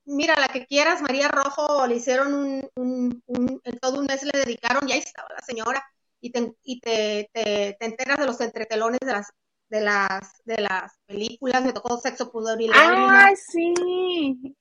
[0.06, 4.24] mira, la que quieras, María Rojo, le hicieron un, un, un en todo un mes
[4.24, 5.84] le dedicaron, y ahí estaba la señora,
[6.22, 9.32] y te, y te, te, te enteras de los entretelones de las,
[9.70, 13.26] de las, de las películas, me tocó Sexo, Pudor y Lágrimas.
[13.26, 14.56] ¡Ay, sí!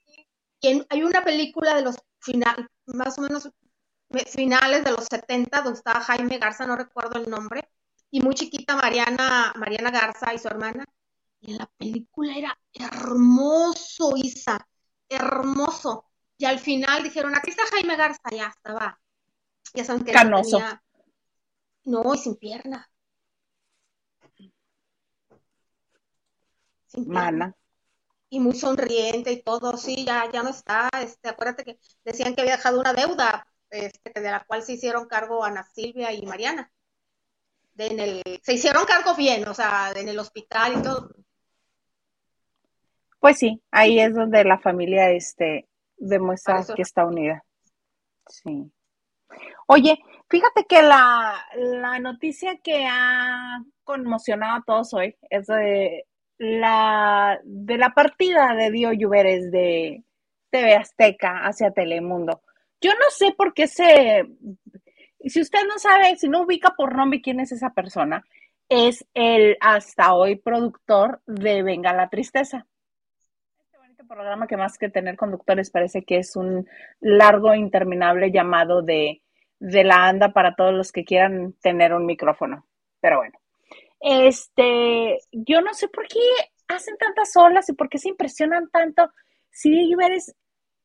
[0.60, 3.50] Y en- hay una película de los final, más o menos
[4.08, 7.68] me- finales de los 70, donde estaba Jaime Garza, no recuerdo el nombre,
[8.16, 10.86] y muy chiquita Mariana, Mariana Garza y su hermana.
[11.38, 14.66] Y en la película era hermoso, Isa,
[15.06, 16.06] hermoso.
[16.38, 18.98] Y al final dijeron, aquí está Jaime Garza, ya estaba.
[19.74, 20.56] Ya saben que no Canoso.
[20.56, 20.82] tenía,
[21.84, 22.90] no, y sin pierna.
[26.86, 27.54] Sin pierna
[28.30, 32.40] y muy sonriente y todo, sí, ya, ya no está, este, acuérdate que decían que
[32.40, 36.72] había dejado una deuda, este, de la cual se hicieron cargo Ana Silvia y Mariana.
[37.76, 41.10] De en el, se hicieron cargo bien, o sea, en el hospital y todo.
[43.20, 47.44] Pues sí, ahí es donde la familia este, demuestra que está unida.
[48.28, 48.70] Sí.
[49.66, 56.06] Oye, fíjate que la, la noticia que ha conmocionado a todos hoy es de
[56.38, 60.04] la, de la partida de Dio Lluveres de
[60.50, 62.42] TV Azteca hacia Telemundo.
[62.80, 64.24] Yo no sé por qué se...
[65.24, 68.24] Si usted no sabe, si no ubica por nombre quién es esa persona,
[68.68, 72.66] es el hasta hoy productor de Venga la Tristeza.
[73.58, 76.68] Este bonito programa que más que tener conductores parece que es un
[77.00, 79.22] largo, interminable llamado de,
[79.58, 82.66] de la anda para todos los que quieran tener un micrófono.
[83.00, 83.38] Pero bueno,
[84.00, 86.20] este, yo no sé por qué
[86.68, 89.10] hacen tantas olas y por qué se impresionan tanto.
[89.50, 90.34] Si es,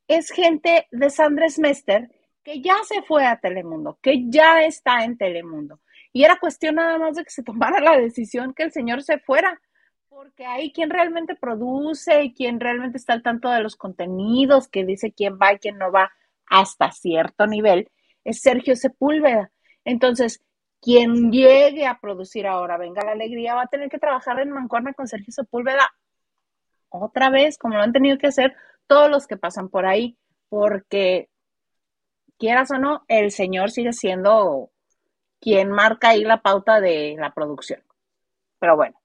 [0.07, 2.09] es gente de Sandres Mester
[2.43, 5.79] que ya se fue a Telemundo, que ya está en Telemundo.
[6.13, 9.19] Y era cuestión nada más de que se tomara la decisión que el señor se
[9.19, 9.59] fuera
[10.21, 14.85] porque hay quien realmente produce y quien realmente está al tanto de los contenidos, que
[14.85, 16.11] dice quién va y quién no va
[16.45, 17.89] hasta cierto nivel,
[18.23, 19.51] es Sergio Sepúlveda.
[19.83, 20.43] Entonces,
[20.79, 24.93] quien llegue a producir ahora Venga la Alegría va a tener que trabajar en mancuerna
[24.93, 25.89] con Sergio Sepúlveda
[26.89, 28.53] otra vez, como lo han tenido que hacer
[28.85, 31.30] todos los que pasan por ahí, porque
[32.41, 34.71] quieras o no, el señor sigue siendo
[35.39, 37.83] quien marca ahí la pauta de la producción.
[38.57, 38.99] Pero bueno,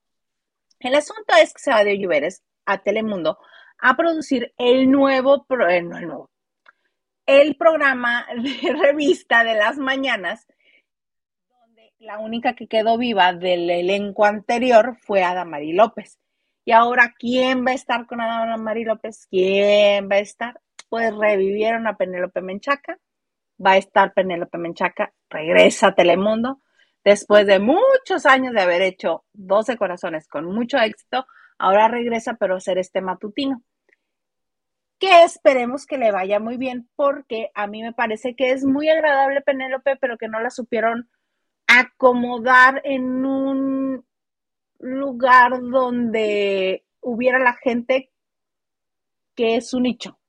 [0.79, 3.37] el asunto es que se va de Lluveres a Telemundo
[3.79, 6.31] a producir el nuevo, eh, el nuevo,
[7.27, 10.47] el programa de revista de las mañanas,
[11.47, 16.17] donde la única que quedó viva del elenco anterior fue Adamari López.
[16.65, 19.27] Y ahora, ¿quién va a estar con Adamari López?
[19.29, 20.59] ¿Quién va a estar?
[20.89, 22.97] Pues revivieron a Penélope Menchaca.
[23.63, 26.61] Va a estar Penélope Menchaca, regresa a Telemundo
[27.07, 31.25] después de muchos años de haber hecho 12 corazones con mucho éxito,
[31.57, 33.63] ahora regresa, pero a hacer este matutino.
[34.99, 38.89] Que esperemos que le vaya muy bien, porque a mí me parece que es muy
[38.89, 41.09] agradable Penélope, pero que no la supieron
[41.65, 44.05] acomodar en un
[44.79, 48.11] lugar donde hubiera la gente
[49.33, 50.19] que es su nicho.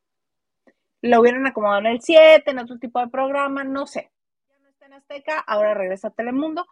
[1.02, 4.11] Lo hubieran acomodado en el 7, en otro tipo de programa, no sé.
[4.48, 6.66] Ya no está en Azteca, ahora regresa a Telemundo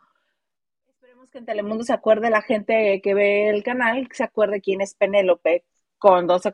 [1.07, 4.61] Esperemos que en Telemundo se acuerde la gente que ve el canal, que se acuerde
[4.61, 5.65] quién es Penélope
[5.99, 6.51] con 12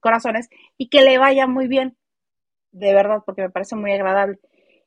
[0.00, 1.96] corazones y que le vaya muy bien,
[2.70, 4.38] de verdad, porque me parece muy agradable.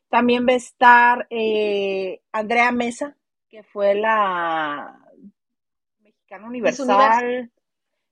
[0.10, 3.17] También va a estar eh, Andrea Mesa,
[3.50, 5.00] que fue la
[6.00, 7.52] mexicana universal.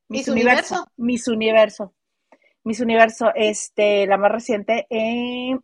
[0.08, 0.28] Miss Universo.
[0.28, 0.88] Miss Universo.
[0.98, 1.94] Miss Universo,
[3.36, 4.88] este, la más reciente.
[4.90, 5.58] Eh,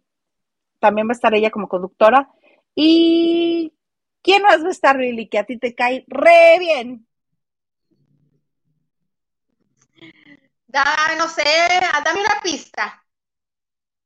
[0.80, 2.30] también va a estar ella como conductora.
[2.76, 3.74] ¿Y
[4.22, 5.28] quién más va a estar, Lili?
[5.30, 7.08] Que a ti te cae re bien.
[10.68, 10.86] Da,
[11.18, 11.44] no sé,
[12.06, 13.04] dame una pista.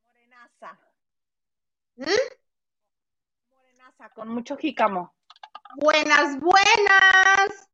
[0.03, 0.79] Morenaza.
[1.95, 2.05] ¿Mm?
[3.51, 5.13] Morenaza, con mucho jícamo.
[5.75, 7.69] Buenas, buenas.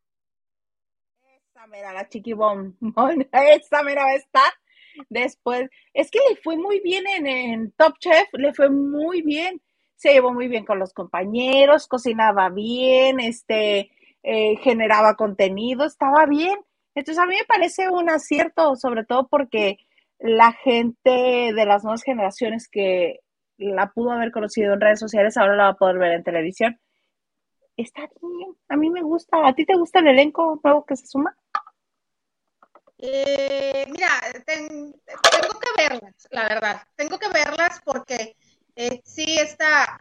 [1.21, 2.77] Esa mira, la chiquibón.
[3.31, 4.60] Esa mira va a estar
[5.09, 5.69] después.
[5.93, 9.61] Es que le fue muy bien en, Top Chef, le fue muy bien.
[9.95, 13.91] Se llevó muy bien con los compañeros, cocinaba bien, este,
[14.23, 16.57] eh, generaba contenido, estaba bien.
[16.95, 19.77] Entonces a mí me parece un acierto, sobre todo porque
[20.19, 23.19] la gente de las nuevas generaciones que
[23.57, 26.79] la pudo haber conocido en redes sociales ahora la va a poder ver en televisión.
[27.77, 29.47] Está bien, a mí me gusta.
[29.47, 31.35] ¿A ti te gusta el elenco nuevo que se suma?
[33.03, 34.09] Eh, mira,
[34.45, 36.81] ten, tengo que verlas, la verdad.
[36.95, 38.37] Tengo que verlas porque
[38.75, 39.99] eh, sí está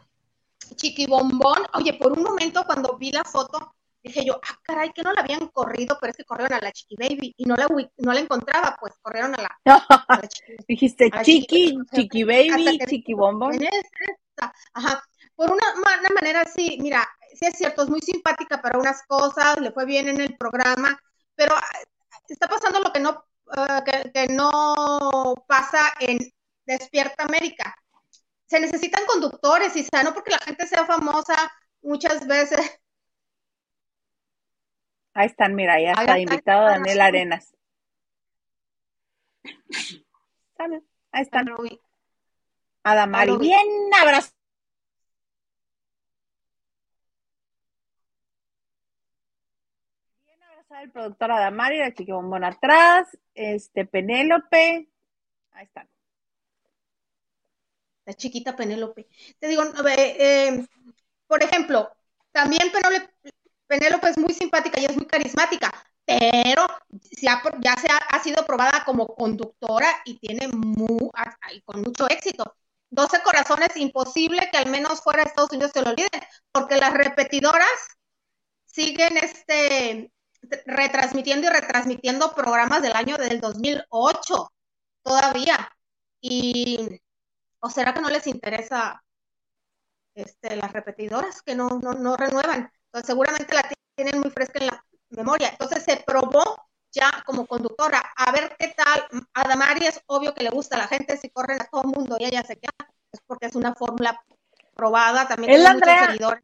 [0.77, 1.63] Chiqui Bombón.
[1.75, 5.23] Oye, por un momento cuando vi la foto, dije yo, ah, caray, que no la
[5.23, 8.21] habían corrido, pero es que corrieron a la Chiqui Baby y no la, no la
[8.21, 9.61] encontraba, pues corrieron a la,
[10.09, 13.59] a la chiqui, Dijiste Chiqui, Chiqui Baby, Chiqui Bombón.
[14.75, 15.03] Ajá,
[15.35, 19.59] por una, una, manera sí, mira, sí es cierto, es muy simpática para unas cosas,
[19.59, 20.99] le fue bien en el programa,
[21.35, 21.55] pero
[22.33, 26.19] está pasando lo que no, uh, que, que no pasa en
[26.65, 27.75] Despierta América.
[28.47, 31.37] Se necesitan conductores, y no porque la gente sea famosa
[31.83, 32.81] muchas veces
[35.13, 37.57] Ahí están, mira, ya está invitado Daniel Arenas.
[41.13, 41.47] Ahí están.
[42.85, 43.67] Adamari, bien
[44.01, 44.31] abrazo.
[50.71, 54.89] Abrazada el productor Adamari, la chiquibombón atrás, este Penélope.
[55.51, 55.89] Ahí están.
[58.05, 59.09] La chiquita Penélope.
[59.41, 59.65] Te digo,
[59.97, 60.65] eh,
[61.27, 61.91] por ejemplo,
[62.31, 63.13] también Penélope,
[63.67, 65.73] Penélope es muy simpática y es muy carismática,
[66.05, 66.67] pero
[67.21, 71.11] ya, ya se ha, sido probada como conductora y tiene muy,
[71.65, 72.57] con mucho éxito.
[72.91, 76.21] 12 corazones, imposible que al menos fuera de Estados Unidos se lo olviden,
[76.53, 77.67] porque las repetidoras
[78.67, 80.13] siguen este,
[80.67, 84.53] retransmitiendo y retransmitiendo programas del año del 2008
[85.03, 85.71] todavía.
[86.21, 87.01] Y,
[87.61, 89.03] ¿o será que no les interesa
[90.15, 92.71] este, las repetidoras que no, no, no renuevan?
[92.87, 95.49] Entonces, seguramente la tienen muy fresca en la memoria.
[95.51, 98.03] Entonces se probó ya como conductora.
[98.17, 99.07] A ver qué tal.
[99.35, 101.89] A Damari es obvio que le gusta a la gente si corren a todo el
[101.89, 102.73] mundo y ella se queda.
[103.13, 104.21] Es porque es una fórmula
[104.75, 105.29] probada.
[105.29, 106.43] También tiene muchos seguidores.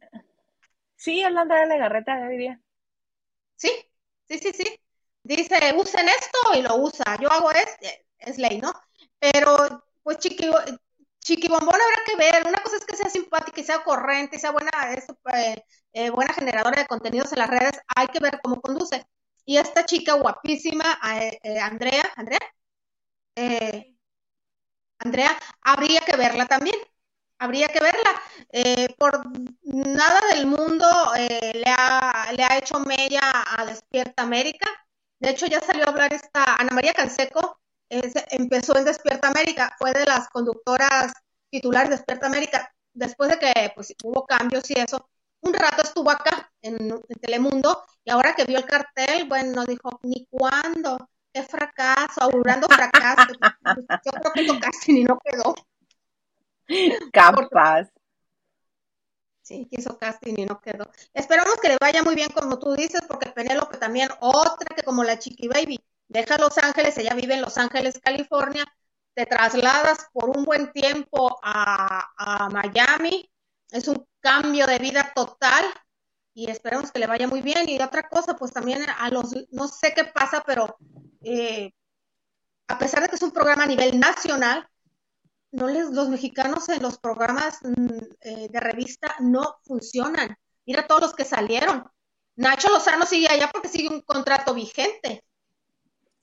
[0.95, 2.59] Sí, es la Andrea Legarreta, diría.
[3.57, 3.71] Sí,
[4.29, 4.81] sí, sí, sí.
[5.23, 7.17] Dice, usen esto y lo usa.
[7.21, 8.73] Yo hago este, es ley, ¿no?
[9.19, 10.49] Pero, pues, chiqui,
[11.21, 12.47] Chiquibombón habrá que ver.
[12.47, 14.71] Una cosa es que sea simpática y sea corriente y sea buena,
[15.35, 15.63] eh,
[15.93, 17.81] eh, buena generadora de contenidos en las redes.
[17.95, 19.05] Hay que ver cómo conduce.
[19.45, 20.99] Y esta chica guapísima,
[21.43, 22.39] eh, Andrea, Andrea,
[24.99, 26.75] Andrea, habría que verla también.
[27.39, 28.95] Habría que verla.
[28.97, 29.21] por
[29.63, 33.21] nada del mundo le, ha, le ha hecho mella
[33.57, 34.67] a Despierta América.
[35.19, 37.59] De hecho, ya salió a hablar esta Ana María Canseco,
[37.89, 41.11] empezó en Despierta América, fue de las conductoras
[41.49, 45.09] titulares de Despierta América, después de que pues, hubo cambios y eso,
[45.41, 50.27] un rato estuvo acá en, Telemundo y ahora que vio el cartel, bueno, dijo, ni
[50.29, 53.33] cuándo, qué fracaso, augurando fracaso.
[54.05, 55.55] Yo creo que casi ni no quedó.
[57.13, 57.89] Capaz.
[59.41, 60.91] Sí, quiso casting y no quedó.
[61.13, 65.05] Esperamos que le vaya muy bien como tú dices, porque Penélope también, otra que como
[65.05, 68.65] la Chiqui Baby, deja Los Ángeles, ella vive en Los Ángeles, California,
[69.13, 73.31] te trasladas por un buen tiempo a, Miami,
[73.71, 75.65] es un cambio de vida total
[76.33, 77.69] y esperemos que le vaya muy bien.
[77.69, 80.77] Y otra cosa, pues también a los, no sé qué pasa, pero
[81.23, 81.71] eh,
[82.67, 84.67] a pesar de que es un programa a nivel nacional,
[85.51, 90.37] no les, los mexicanos en los programas mm, eh, de revista no funcionan.
[90.65, 91.85] Mira todos los que salieron.
[92.35, 95.23] Nacho Lozano sigue allá porque sigue un contrato vigente.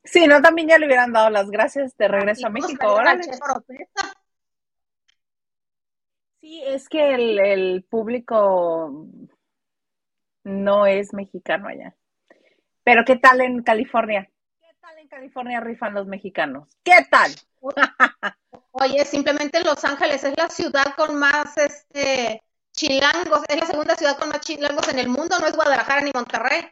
[0.04, 3.00] Sí, no, también ya le hubieran dado las gracias de regreso a México.
[6.40, 9.08] Sí, es que el, público
[10.44, 11.96] No es mexicano allá.
[12.82, 14.30] Pero ¿qué tal en California?
[14.60, 16.68] ¿Qué tal en California rifan los mexicanos?
[16.82, 17.32] ¿Qué tal?
[18.76, 24.18] Oye, simplemente Los Ángeles es la ciudad con más este chilangos, es la segunda ciudad
[24.18, 26.62] con más chilangos en el mundo, no es Guadalajara ni Monterrey.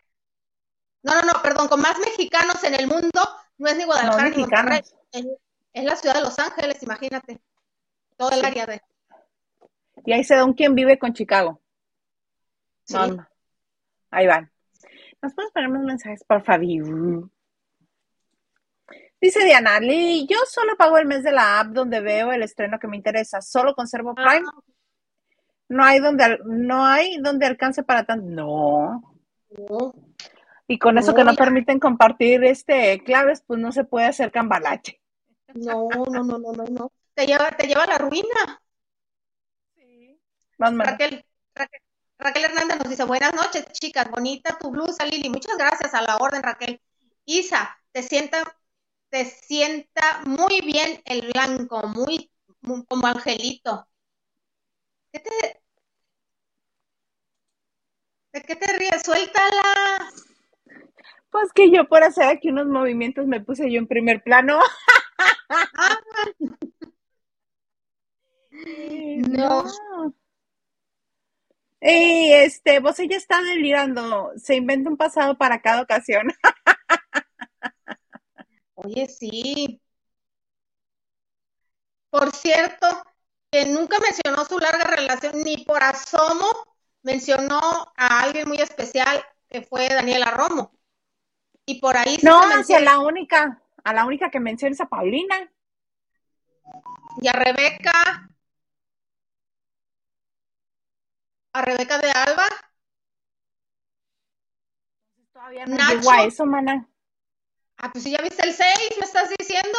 [1.05, 3.21] No, no, no, perdón, con más mexicanos en el mundo,
[3.59, 4.81] no es ni Guadalajara No, ni Monterrey.
[5.13, 5.27] Es,
[5.73, 7.41] es la ciudad de Los Ángeles, imagínate.
[8.17, 8.47] Todo el Sí.
[8.47, 8.83] área de.
[10.05, 11.61] Y ahí se da un quien vive con Chicago.
[12.83, 12.95] Sí.
[12.95, 13.29] No, no.
[14.11, 14.51] Ahí van.
[15.23, 17.31] ¿Nos puedes poner más mensajes, por favor?
[19.23, 22.81] Dice Diana, Lili, yo solo pago el mes de la app donde veo el estreno
[22.81, 23.41] que me interesa.
[23.41, 24.47] Solo conservo Ah, Prime.
[25.69, 28.27] No hay donde, no hay donde alcance para tanto.
[28.27, 29.21] No.
[29.51, 29.95] no.
[30.67, 31.39] Y con eso No, que no ya.
[31.39, 35.01] permiten compartir este claves, pues no se puede hacer cambalache.
[35.55, 36.93] No, no, no, no, no, no.
[37.15, 38.61] Te lleva, te lleva a la ruina.
[40.59, 40.87] Más mal.
[40.89, 41.81] Raquel, Raquel,
[42.19, 45.29] Raquel Hernández nos dice, buenas noches, chicas, bonita tu blusa, Lili.
[45.29, 46.81] Muchas gracias a la orden, Raquel.
[47.25, 48.43] Isa, te sienta,
[49.13, 52.33] te sienta muy bien el blanco, muy,
[52.63, 53.87] muy- como angelito.
[55.13, 55.63] ¿Qué te,
[58.35, 59.03] ¿De qué te ríes?
[59.07, 60.11] Suéltala.
[61.31, 64.61] Pues que yo por hacer aquí unos movimientos me puse yo en primer plano.
[69.29, 69.71] No.
[71.81, 76.29] Y este, vos ella está delirando, se inventa un pasado para cada ocasión.
[78.85, 79.81] Oye, sí.
[82.11, 82.87] Por cierto,
[83.51, 86.47] que nunca mencionó su larga relación, ni por asomo
[87.03, 87.61] mencionó
[87.97, 90.73] a alguien muy especial que fue Daniela Romo.
[91.67, 94.89] Y por ahí sí No, hacia la única, a la única que menciona es a
[94.89, 95.51] Paulina.
[97.21, 98.29] y a Rebeca,
[101.55, 102.49] a Rebeca de Alba,
[105.33, 105.97] Todavía no Nacho.
[105.99, 106.89] llegó a eso, mana.
[107.83, 109.79] Ah, pues si ya viste el 6, me estás diciendo,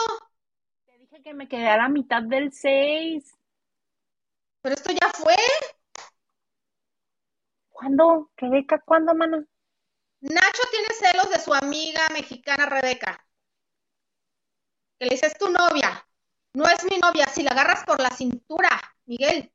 [0.86, 3.26] Te dije que me quedé a la mitad del 6.
[4.62, 5.36] pero esto ya fue.
[7.70, 8.32] ¿Cuándo?
[8.38, 9.44] Rebeca, ¿cuándo, mana?
[10.22, 13.28] Nacho tiene celos de su amiga mexicana Rebeca.
[14.98, 16.08] Que le dice, es tu novia.
[16.54, 18.70] No es mi novia, si la agarras por la cintura,
[19.06, 19.52] Miguel.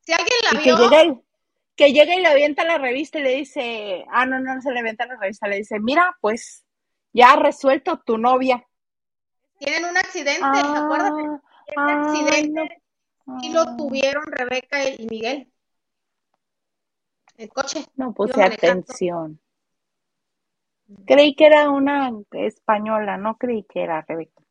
[0.00, 1.25] Si alguien la Y vio,
[1.76, 4.72] que llega y le avienta la revista y le dice, ah, no, no, no se
[4.72, 6.64] le avienta la revista, le dice, mira, pues
[7.12, 8.66] ya ha resuelto tu novia.
[9.58, 11.22] tienen un accidente, Ah, acuérdate.
[11.66, 12.82] Ese ay, accidente
[13.26, 13.38] no.
[13.42, 15.52] y lo tuvieron Rebeca y Miguel.
[17.36, 17.84] El coche.
[17.96, 18.82] No puse manejando.
[18.84, 19.40] atención.
[21.06, 24.42] Creí que era una española, no creí que era Rebeca.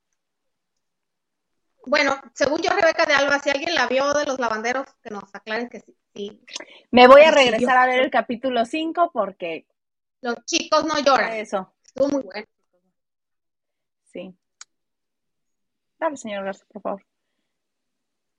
[1.87, 5.33] Bueno, según yo, Rebeca de Alba, si alguien la vio de los lavanderos, que nos
[5.33, 5.95] aclaren que sí.
[6.15, 6.41] Sí.
[6.91, 9.65] Me voy a regresar a ver el capítulo 5 porque
[10.21, 11.33] Los chicos no lloran.
[11.33, 12.47] eso, Estuvo muy bueno.
[14.05, 14.33] sí.
[15.99, 17.05] Dale, señor Garza, por favor.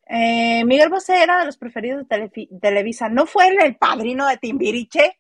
[0.09, 3.09] Eh, Miguel Bosé era de los preferidos de Telefi- Televisa.
[3.09, 5.19] ¿No fue él el padrino de Timbiriche?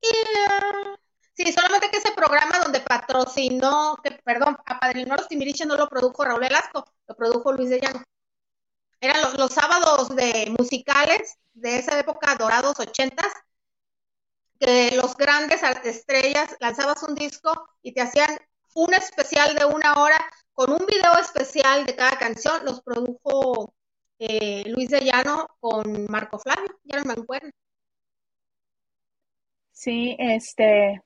[0.00, 0.98] Yeah.
[1.32, 5.88] Sí, solamente que ese programa donde patrocinó, que perdón, apadrinó a los Timbiriche no lo
[5.88, 8.02] produjo Raúl Velasco, lo produjo Luis de Llano.
[9.00, 13.32] Eran los, los sábados de musicales de esa época, dorados ochentas,
[14.58, 18.38] que los grandes estrellas lanzabas un disco y te hacían
[18.74, 20.18] un especial de una hora
[20.52, 22.64] con un video especial de cada canción.
[22.64, 23.74] Los produjo
[24.18, 27.50] eh, Luis de Llano con Marco Flavio, ya no me acuerdo.
[29.72, 31.02] Sí, este,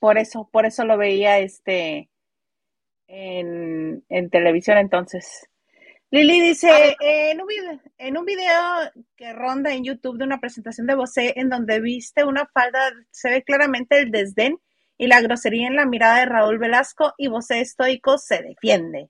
[0.00, 2.10] por eso, por eso lo veía este
[3.06, 5.49] en, en televisión entonces.
[6.12, 8.60] Lili dice, en un video, en un video
[9.14, 12.80] que ronda en YouTube de una presentación de Bosé en donde viste una falda,
[13.12, 14.60] se ve claramente el desdén
[14.98, 19.08] y la grosería en la mirada de Raúl Velasco y Bosé estoico se defiende.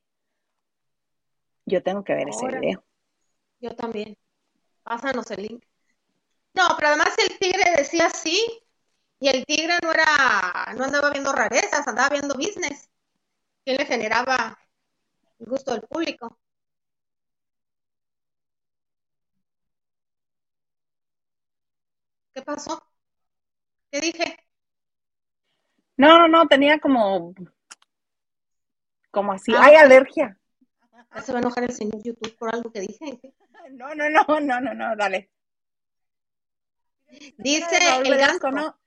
[1.65, 2.85] Yo tengo que ver ese video.
[3.61, 4.19] Yo también.
[4.83, 5.65] Pásanos el link.
[6.53, 8.47] No, pero además el tigre decía sí,
[9.21, 12.91] y el tigre no era, no andaba viendo rarezas, andaba viendo business.
[13.65, 14.59] ¿Quién le generaba
[15.39, 16.39] el gusto del público?
[22.41, 22.83] ¿Qué pasó?
[23.93, 24.39] ¿Qué dije?
[25.99, 27.35] No, no, no, tenía como,
[29.11, 30.39] como así, Ah, hay alergia.
[31.15, 33.19] Ya se va a enojar el señor YouTube por algo que dije.
[33.21, 33.35] ¿qué?
[33.73, 35.31] No, no, no, no, no, no, dale.
[37.37, 38.51] Dice el ganso.
[38.51, 38.81] ¿no?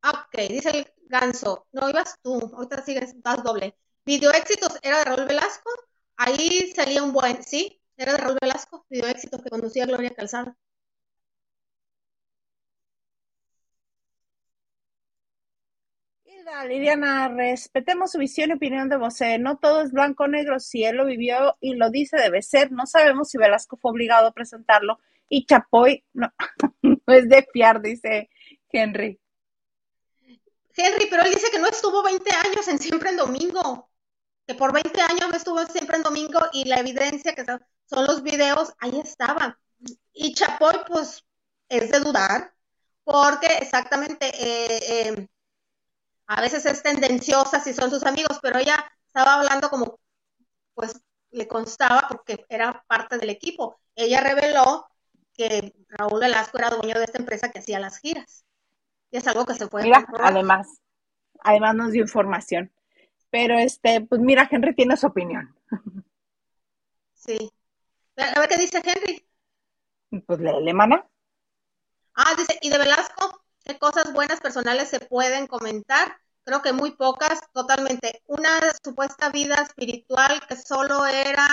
[0.00, 1.66] Ah, Ok, dice el ganso.
[1.72, 3.76] No ibas tú, ahorita sigues, vas doble.
[4.06, 5.70] Video éxitos era de Raúl Velasco.
[6.16, 10.56] Ahí salía un buen, sí, era de Raúl Velasco, video éxito que conducía Gloria Calzada.
[16.66, 19.38] Liliana, respetemos su visión y opinión de Bosé.
[19.38, 20.58] No todo es blanco o negro.
[20.60, 22.72] Si él lo vivió y lo dice, debe ser.
[22.72, 26.32] No sabemos si Velasco fue obligado a presentarlo y Chapoy no,
[26.82, 28.30] no es de fiar, dice
[28.70, 29.20] Henry.
[30.76, 33.90] Henry, pero él dice que no estuvo 20 años en Siempre en Domingo,
[34.46, 38.22] que por 20 años no estuvo Siempre en Domingo y la evidencia que son los
[38.22, 39.56] videos, ahí estaban.
[40.12, 41.24] Y Chapoy, pues,
[41.68, 42.54] es de dudar,
[43.02, 45.28] porque exactamente eh, eh,
[46.28, 49.98] a veces es tendenciosa si son sus amigos, pero ella estaba hablando como,
[50.74, 51.00] pues,
[51.30, 53.80] le constaba porque era parte del equipo.
[53.94, 54.86] Ella reveló
[55.32, 58.44] que Raúl Velasco era dueño de esta empresa que hacía las giras.
[59.10, 60.82] Y es algo que se puede mira, además,
[61.40, 62.70] además nos dio información.
[63.30, 65.54] Pero este, pues mira, Henry tiene su opinión.
[67.14, 67.50] Sí.
[68.16, 69.26] A ver qué dice Henry.
[70.26, 71.06] Pues le, le mana.
[72.14, 73.44] Ah, dice, ¿y de Velasco?
[73.68, 76.16] ¿Qué cosas buenas personales se pueden comentar?
[76.42, 78.22] Creo que muy pocas, totalmente.
[78.26, 81.46] Una supuesta vida espiritual que solo era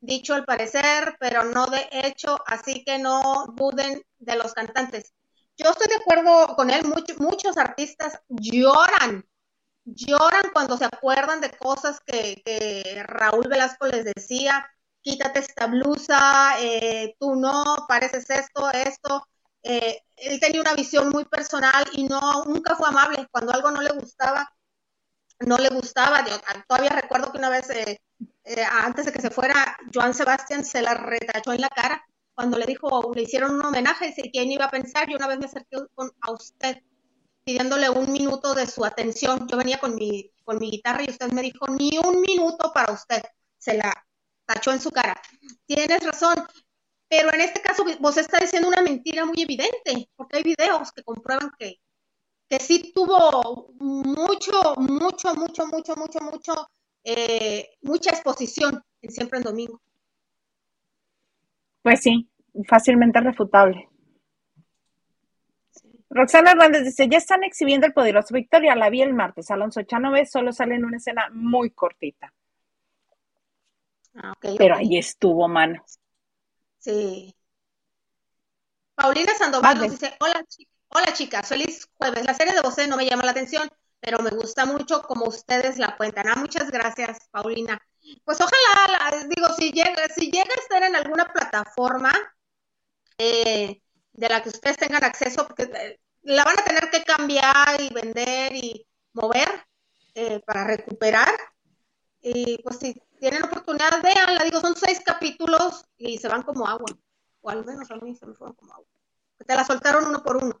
[0.00, 5.14] dicho al parecer, pero no de hecho, así que no duden de los cantantes.
[5.56, 6.82] Yo estoy de acuerdo con él,
[7.18, 9.24] muchos artistas lloran,
[9.84, 12.42] lloran cuando se acuerdan de cosas que,
[13.06, 14.66] Raúl Velasco les decía,
[15.02, 19.24] quítate esta blusa, eh, tú no, pareces esto, esto.
[19.62, 23.26] Eh, él tenía una visión muy personal y no, nunca fue amable.
[23.30, 24.50] Cuando algo no le gustaba,
[25.40, 26.24] no le gustaba.
[26.68, 28.00] todavía recuerdo que una vez eh,
[28.44, 32.04] eh, antes de que se fuera, Joan Sebastián se la retachó en la cara
[32.34, 35.38] cuando le dijo, le hicieron un homenaje, y quién iba a pensar, yo una vez
[35.38, 35.76] me acerqué
[36.22, 36.78] a usted
[37.44, 41.30] pidiéndole un minuto de su atención, yo venía con mi, con mi guitarra y usted
[41.32, 43.22] me dijo, ni un minuto para usted,
[43.58, 43.92] se la
[44.46, 45.20] tachó en su cara.
[45.66, 46.34] Tienes razón,
[47.10, 51.02] pero en este caso vos está diciendo una mentira muy evidente, porque hay videos que
[51.02, 51.80] comprueban que,
[52.48, 56.70] que sí tuvo mucho, mucho, mucho, mucho, mucho, mucho
[57.02, 59.82] eh, mucha exposición en Siempre en Domingo.
[61.82, 62.30] Pues sí,
[62.68, 63.88] fácilmente refutable.
[66.10, 69.50] Roxana Hernández dice, ya están exhibiendo el poderoso Victoria, la vi el martes.
[69.50, 72.32] Alonso Chanove solo sale en una escena muy cortita.
[74.14, 75.84] Ah, Pero ahí estuvo, mano.
[76.80, 77.36] Sí.
[78.94, 80.44] Paulina Sandoval dice, hola,
[80.88, 82.24] hola chicas, feliz jueves.
[82.24, 83.68] La serie de Bosé no me llama la atención,
[84.00, 86.28] pero me gusta mucho como ustedes la cuentan.
[86.28, 87.80] Ah, muchas gracias, Paulina.
[88.24, 92.12] Pues ojalá, digo, si llega, si llega a estar en alguna plataforma
[93.18, 97.80] eh, de la que ustedes tengan acceso, porque eh, la van a tener que cambiar
[97.80, 99.48] y vender y mover
[100.14, 101.34] eh, para recuperar.
[102.22, 104.44] Y pues si tienen oportunidad, veanla.
[104.44, 106.90] Digo, son seis capítulos y se van como agua.
[107.42, 108.86] O al menos a mí se me fueron como agua.
[109.46, 110.60] Te la soltaron uno por uno.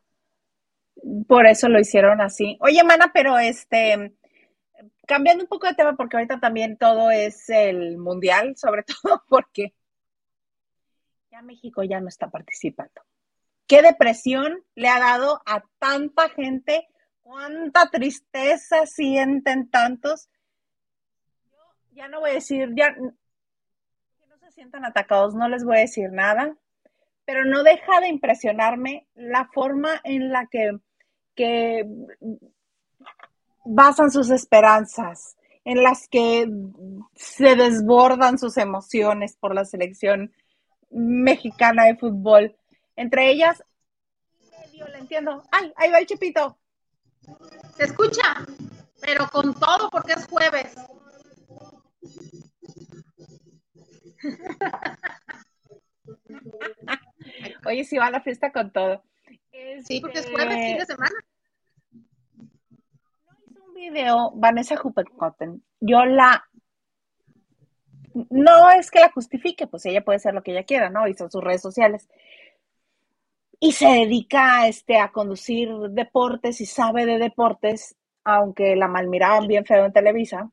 [1.26, 2.58] Por eso lo hicieron así.
[2.60, 4.14] Oye, Mana, pero este,
[5.06, 9.74] cambiando un poco de tema, porque ahorita también todo es el mundial, sobre todo porque
[11.30, 13.02] ya México ya no está participando.
[13.66, 16.88] ¿Qué depresión le ha dado a tanta gente?
[17.22, 20.28] ¿Cuánta tristeza sienten tantos?
[21.92, 25.80] Ya no voy a decir, ya que no se sientan atacados, no les voy a
[25.80, 26.56] decir nada,
[27.24, 30.78] pero no deja de impresionarme la forma en la que
[31.34, 31.86] que
[33.64, 36.46] basan sus esperanzas, en las que
[37.14, 40.34] se desbordan sus emociones por la selección
[40.90, 42.56] mexicana de fútbol.
[42.96, 43.62] Entre ellas,
[44.82, 45.42] medio entiendo.
[45.50, 46.58] ¡Ay, ahí va el chipito!
[47.76, 48.44] Se escucha,
[49.00, 50.74] pero con todo porque es jueves.
[57.66, 59.02] Oye, si va a la fiesta con todo.
[59.84, 61.10] Sí, porque es jueves, fin de semana.
[61.92, 62.00] No
[63.50, 65.62] hizo un video Vanessa Huppenkotten.
[65.80, 66.44] Yo la
[68.14, 71.06] no es que la justifique, pues ella puede ser lo que ella quiera, ¿no?
[71.06, 72.08] Hizo sus redes sociales.
[73.60, 79.64] Y se dedica este, a conducir deportes y sabe de deportes, aunque la malmiraban bien
[79.64, 80.50] feo en Televisa.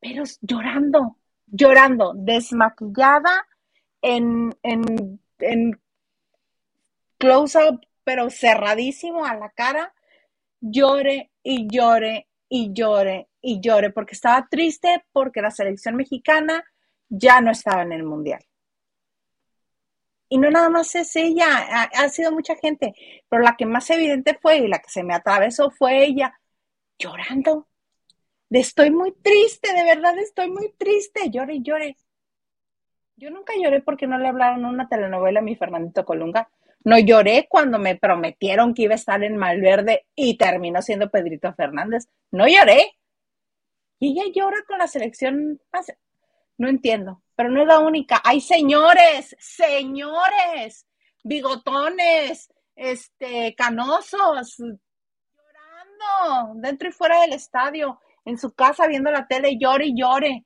[0.00, 1.16] Pero llorando,
[1.52, 3.46] llorando, desmaquillada
[4.00, 5.80] en, en, en
[7.18, 9.94] close-up, pero cerradísimo a la cara,
[10.60, 16.64] llore y llore y llore y llore, porque estaba triste porque la selección mexicana
[17.08, 18.44] ya no estaba en el mundial.
[20.28, 22.94] Y no nada más es ella, ha, sido mucha gente,
[23.28, 26.40] pero la que más evidente fue y la que se me atravesó fue ella,
[26.98, 27.68] llorando,
[28.60, 31.96] estoy muy triste, de verdad estoy muy triste, llore y llore.
[33.16, 36.48] Yo nunca lloré porque no le hablaron una telenovela a mi Fernandito Colunga.
[36.84, 41.54] No lloré cuando me prometieron que iba a estar en Malverde y terminó siendo Pedrito
[41.54, 42.08] Fernández.
[42.30, 42.96] No lloré.
[44.00, 45.60] Y ella llora con la selección.
[46.58, 48.20] No entiendo, pero no es la única.
[48.24, 50.86] Hay señores, señores,
[51.22, 59.58] bigotones, este, canosos, llorando dentro y fuera del estadio, en su casa viendo la tele,
[59.58, 60.44] llore y llore.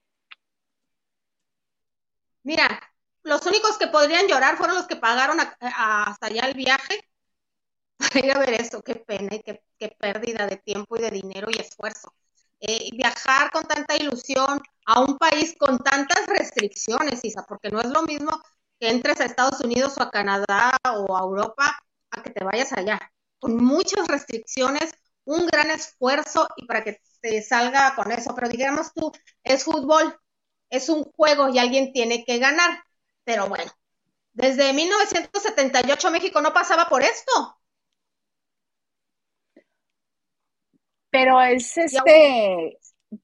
[2.43, 2.81] Mira,
[3.23, 7.01] los únicos que podrían llorar fueron los que pagaron hasta allá el viaje
[7.99, 8.83] para ir a ver eso.
[8.83, 9.63] Qué pena y qué,
[9.99, 12.15] pérdida de tiempo y de dinero y esfuerzo.
[12.61, 17.89] Eh, viajar con tanta ilusión a un país con tantas restricciones, Isa, porque no es
[17.89, 18.41] lo mismo
[18.79, 21.79] que entres a Estados Unidos o a Canadá o a Europa
[22.11, 23.01] a que te vayas allá,
[23.39, 28.35] con muchas restricciones, un gran esfuerzo y para que te salga con eso.
[28.35, 29.13] Pero digamos tú,
[29.43, 30.19] es fútbol,
[30.71, 32.85] es un juego y alguien tiene que ganar.
[33.25, 33.71] Pero bueno,
[34.33, 37.59] desde 1978 México no pasaba por esto.
[41.11, 42.79] Pero es este,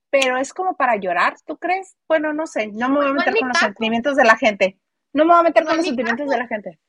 [0.09, 1.95] pero es como para llorar, ¿tú crees?
[2.09, 4.79] Bueno, no sé, no me voy a meter con los sentimientos de la gente.
[5.13, 6.81] No me voy a meter con los sentimientos de la gente.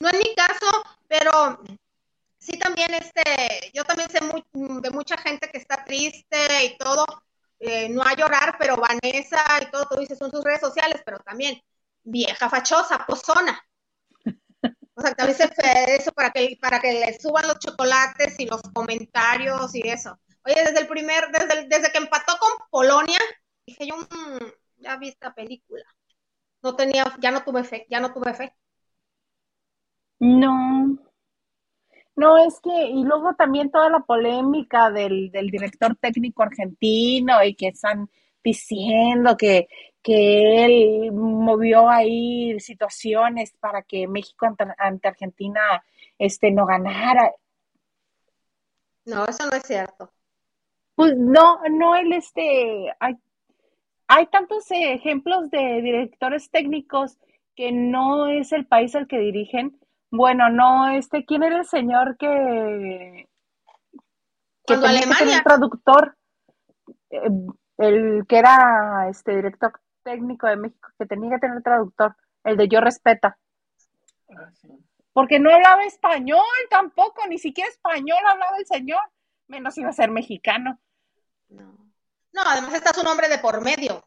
[0.00, 1.60] No es mi caso, pero
[2.50, 7.04] sí también este, yo también sé de mucha gente que está triste y todo,
[7.58, 11.18] eh, no a llorar, pero Vanessa y todo, tú dices, son sus redes sociales, pero
[11.20, 11.60] también
[12.02, 13.60] vieja fachosa, pozona.
[14.94, 18.60] O sea, también se eso para que, para que le suban los chocolates y los
[18.74, 20.18] comentarios y eso.
[20.44, 23.18] Oye, desde el primer, desde, desde que empató con Polonia,
[23.66, 24.44] dije yo, mm,
[24.76, 25.84] ya vi esta película.
[26.62, 28.54] No tenía, ya no tuve fe, ya no tuve fe.
[30.18, 31.09] No.
[32.20, 37.54] No, es que, y luego también toda la polémica del, del director técnico argentino y
[37.54, 38.10] que están
[38.44, 39.68] diciendo que,
[40.02, 44.46] que él movió ahí situaciones para que México
[44.76, 45.82] ante, Argentina
[46.18, 47.32] este, no ganara.
[49.06, 50.12] No, eso no es cierto.
[50.96, 53.14] Pues no, no, él este, hay,
[54.08, 57.16] hay tantos ejemplos de directores técnicos
[57.56, 59.80] que no es el país al que dirigen.
[60.10, 63.28] Bueno, no, este, ¿quién era el señor que,
[64.66, 66.16] que tenía que tener traductor?
[67.10, 67.30] Eh,
[67.78, 72.68] el que era este director técnico de México que tenía que tener traductor, el de
[72.68, 73.38] Yo Respeta.
[74.30, 74.50] Ah,
[75.12, 79.00] Porque no hablaba español tampoco, ni siquiera español hablaba el señor,
[79.46, 80.78] menos iba a ser mexicano.
[81.48, 81.92] No,
[82.32, 84.04] no además está su nombre de por medio.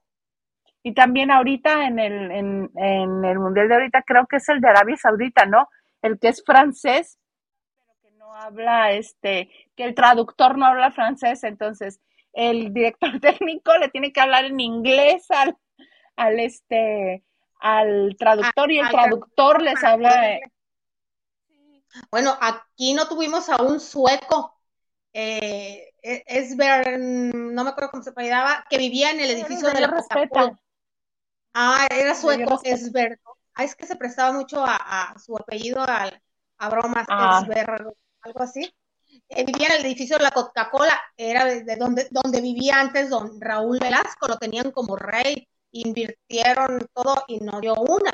[0.84, 4.60] Y también ahorita en el, en, en el Mundial de ahorita creo que es el
[4.60, 5.70] de Arabia Saudita, ¿no?
[6.04, 7.18] El que es francés,
[7.76, 12.00] pero que no habla, este, que el traductor no habla francés, entonces
[12.34, 15.58] el director técnico le tiene que hablar en inglés al,
[16.16, 17.24] al este
[17.60, 20.38] al traductor y el traductor les habla
[22.12, 24.60] Bueno, aquí no tuvimos a un sueco,
[25.14, 29.70] eh, e, es ver, no me acuerdo cómo se llamaba, que vivía en el edificio
[29.70, 30.04] de la.
[31.54, 32.92] Ah, era sueco, es.
[33.56, 36.12] Ah, es que se prestaba mucho a, su apellido a,
[36.58, 37.46] a bromas, ah.
[38.22, 38.74] algo así.
[39.30, 43.40] Eh, vivía en el edificio de la Coca-Cola, era de donde, donde vivía antes don
[43.40, 48.12] Raúl Velasco, lo tenían como rey invirtieron todo y no dio una.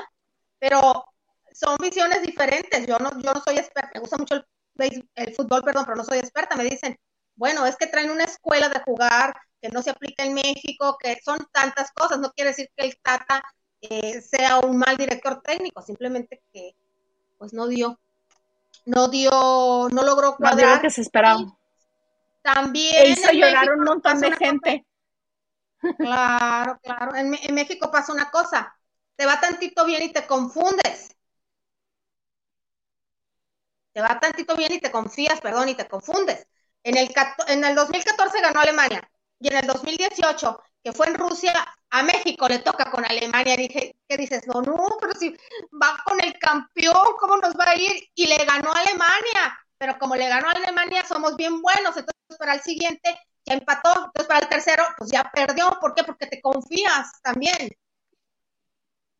[0.57, 1.05] Pero
[1.53, 2.87] son visiones diferentes.
[2.87, 4.35] Yo no, yo no soy experta, me gusta mucho
[4.77, 6.55] el, el, fútbol, perdón, pero no soy experta.
[6.55, 6.97] Me dicen,
[7.35, 11.19] bueno, es que traen una escuela de jugar que no se aplica en México, que
[11.23, 12.19] son tantas cosas.
[12.19, 13.43] No quiere decir que el Tata
[13.81, 16.75] eh, sea un mal director técnico, simplemente que
[17.37, 17.99] pues no dio,
[18.85, 20.69] no dio, no logró cuadrar.
[20.69, 21.57] No lo que se esperaba.
[22.41, 24.85] También hizo llorar un montón de gente.
[25.97, 27.15] Claro, claro.
[27.15, 28.75] En, México pasa una cosa,
[29.15, 31.15] te va tantito bien y te confundes.
[33.93, 36.47] Te va tantito bien y te confías, perdón, y te confundes.
[36.83, 37.13] En el,
[37.47, 39.09] en el 2014 ganó Alemania
[39.39, 41.53] y en el 2018, que fue en Rusia,
[41.89, 43.55] a México le toca con Alemania.
[43.57, 44.47] Dije, ¿qué dices?
[44.47, 45.35] No, no, pero si
[45.81, 48.09] va con el campeón, ¿cómo nos va a ir?
[48.15, 49.59] Y le ganó a Alemania.
[49.77, 51.95] Pero como le ganó a Alemania, somos bien buenos.
[51.97, 55.77] Entonces, para el siguiente ya empató, entonces para el tercero, pues ya perdió.
[55.79, 56.03] ¿Por qué?
[56.03, 57.69] Porque te confías también.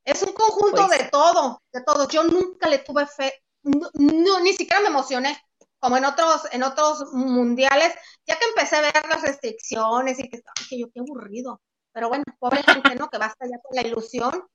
[0.04, 2.08] Es un conjunto pues de todo, de todo.
[2.10, 5.40] Yo nunca le tuve fe, no, ni siquiera me emocioné,
[5.80, 7.94] como en otros, en otros mundiales,
[8.26, 11.62] ya que empecé a ver las restricciones y que, que yo qué aburrido.
[11.92, 13.10] Pero bueno, pobre gente, ¿no?
[13.10, 14.48] Que basta ya con la ilusión.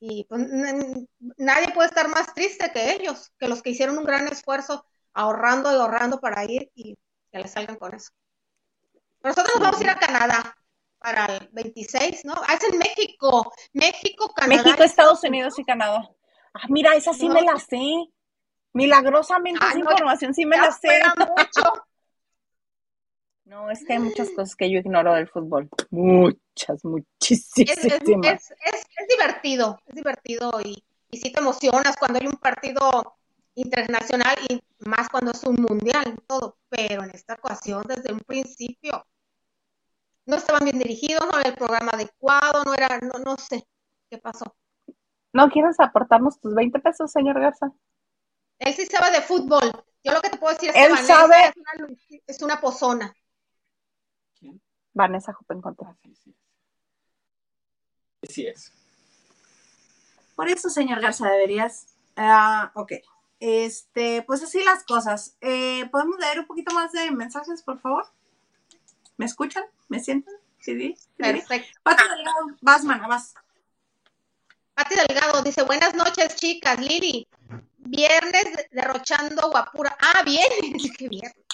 [0.00, 0.46] Y pues,
[1.36, 4.84] nadie puede estar más triste que ellos, que los que hicieron un gran esfuerzo
[5.14, 6.96] ahorrando y ahorrando para ir y
[7.30, 8.10] que les salgan con eso.
[9.22, 10.56] Nosotros nos vamos a ir a Canadá
[10.98, 12.34] para el 26, ¿no?
[12.48, 13.52] Ah, es en México.
[13.72, 14.62] México, Canadá.
[14.64, 16.10] México, Estados Unidos y Canadá.
[16.54, 17.34] Ah, mira, esa sí No.
[17.34, 18.08] me la sé.
[18.74, 20.88] Milagrosamente Ah, esa no, información sí me la sé.
[21.18, 21.62] mucho.
[23.44, 25.68] No, es que hay muchas cosas que yo ignoro del fútbol.
[25.90, 27.76] Muchas, muchísimas.
[27.76, 32.36] es, es, es- es divertido, es divertido y, y sí te emocionas cuando hay un
[32.36, 33.16] partido
[33.54, 38.20] internacional y más cuando es un mundial y todo, pero en esta ocasión desde un
[38.20, 39.04] principio
[40.26, 43.66] no estaban bien dirigidos, no era el programa adecuado, no era, no, no sé
[44.08, 44.54] qué pasó.
[45.32, 47.72] ¿No quieres aportarnos tus 20 pesos, señor Garza?
[48.64, 49.70] Él sí sabe de fútbol.
[50.04, 52.60] Yo lo que te puedo decir es Él que Vanessa sabe- es una, es una
[52.60, 53.14] pozona.
[54.38, 54.60] ¿Quién?
[54.92, 55.88] Vanessa Jopen contra.
[55.90, 56.34] Ah, sí, sí.
[58.28, 58.72] Sí es.
[60.36, 61.86] Por eso, señor Garza, deberías.
[62.16, 62.92] Ah, ok.
[63.40, 65.36] Este, pues así las cosas.
[65.40, 68.06] Eh, ¿Podemos leer un poquito más de mensajes, por favor?
[69.16, 69.64] ¿Me escuchan?
[69.88, 70.34] ¿Me sienten?
[70.60, 70.78] ¿Sí?
[70.78, 70.94] ¿Sí?
[70.96, 71.08] ¿Sí?
[71.16, 71.80] Perfecto.
[71.82, 73.34] Pati Delgado, vas, mana, vas.
[74.74, 76.78] Pati Delgado dice, buenas noches, chicas.
[76.80, 77.26] Lili,
[77.92, 79.96] viernes de- derrochando guapura.
[80.00, 81.44] Ah, viernes, qué viernes.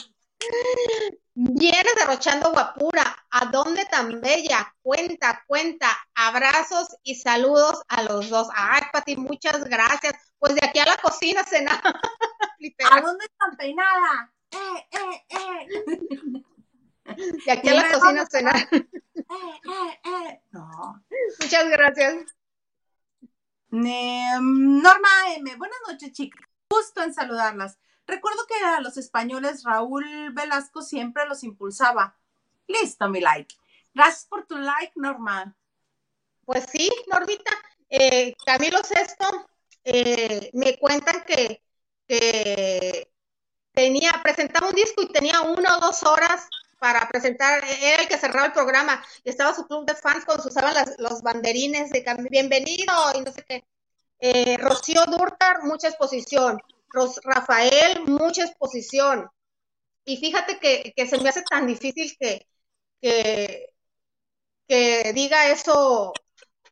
[1.34, 3.04] Viernes derrochando guapura.
[3.30, 4.72] ¿A dónde tan bella?
[4.82, 5.88] Cuenta, cuenta.
[6.14, 8.48] Abrazos y saludos a los dos.
[8.54, 10.14] Ay, Pati, muchas gracias.
[10.38, 11.80] Pues de aquí a la cocina cenar.
[12.92, 14.32] ¿A dónde están peinada?
[14.50, 15.66] Eh, eh, eh.
[17.44, 18.68] De aquí a la cocina ¿dónde cenar.
[19.30, 20.42] Eh, eh, eh.
[20.52, 21.04] No.
[21.42, 22.14] Muchas gracias.
[23.70, 26.40] Eh, Norma M, buenas noches, chicas.
[26.70, 27.78] Gusto en saludarlas.
[28.06, 32.16] Recuerdo que a los españoles Raúl Velasco siempre los impulsaba.
[32.66, 33.54] Listo, mi like.
[33.94, 35.54] Gracias por tu like, Norma.
[36.44, 37.52] Pues sí, Normita.
[37.90, 39.48] Eh, Camilo Sesto,
[39.84, 41.62] eh, me cuentan que,
[42.06, 43.10] que
[43.72, 46.48] tenía, presentaba un disco y tenía una o dos horas
[46.78, 50.42] para presentar, era el que cerraba el programa, y estaba su club de fans cuando
[50.44, 53.64] se usaban las- los banderines de bienvenido y no sé qué.
[54.20, 56.58] Eh, Rocío Durtar, mucha exposición.
[56.90, 59.28] Ros- Rafael, mucha exposición.
[60.04, 62.46] Y fíjate que, que se me hace tan difícil que,
[63.02, 63.70] que,
[64.68, 66.12] que diga eso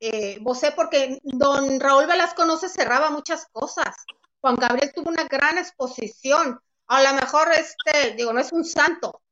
[0.01, 0.39] eh,
[0.77, 3.97] porque don Raúl Velasco no se cerraba muchas cosas.
[4.41, 6.61] Juan Gabriel tuvo una gran exposición.
[6.89, 9.23] A lo mejor, este, digo, no es un santo,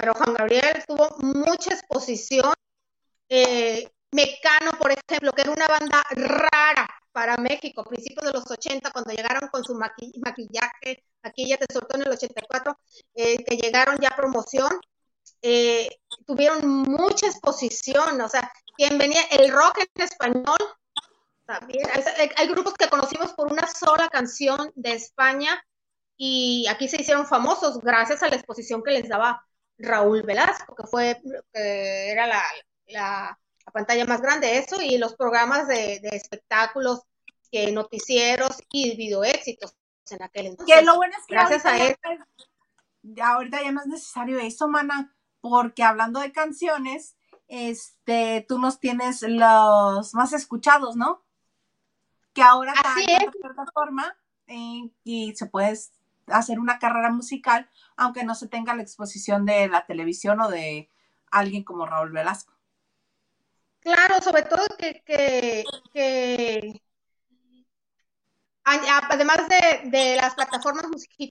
[0.00, 2.54] pero Juan Gabriel tuvo mucha exposición.
[3.28, 8.90] Eh, Mecano, por ejemplo, que era una banda rara para México, principios de los 80,
[8.90, 12.76] cuando llegaron con su maqui- maquillaje, aquí ya te soltó en el 84,
[13.14, 14.70] eh, que llegaron ya a promoción,
[15.42, 15.88] eh,
[16.26, 20.58] tuvieron mucha exposición, o sea, quien venía, el rock en español,
[21.44, 25.62] también, hay, hay grupos que conocimos por una sola canción de España
[26.16, 29.44] y aquí se hicieron famosos gracias a la exposición que les daba
[29.80, 31.20] Raúl Velasco, que fue,
[31.52, 32.42] que era la,
[32.86, 37.02] la, la pantalla más grande, eso, y los programas de, de espectáculos,
[37.50, 39.74] que noticieros y videoéxitos
[40.10, 40.76] en aquel entonces.
[40.76, 42.18] Que lo bueno es que Gracias ahorita, a él.
[43.02, 47.16] ya, ahorita ya no es necesario eso, mana, porque hablando de canciones,
[47.48, 51.24] este, tú nos tienes los más escuchados, ¿no?
[52.32, 54.16] Que ahora está en la plataforma
[54.46, 55.76] eh, y se puede
[56.26, 60.88] hacer una carrera musical, aunque no se tenga la exposición de la televisión o de
[61.30, 62.52] alguien como Raúl Velasco.
[63.80, 66.82] Claro, sobre todo que, que, que
[68.64, 70.84] además de, de las plataformas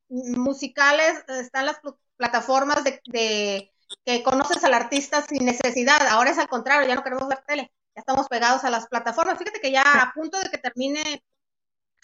[0.09, 3.71] musicales, están las pl- plataformas de, de
[4.05, 6.07] que conoces al artista sin necesidad.
[6.07, 9.37] Ahora es al contrario, ya no queremos ver tele, ya estamos pegados a las plataformas.
[9.37, 11.23] Fíjate que ya a punto de que termine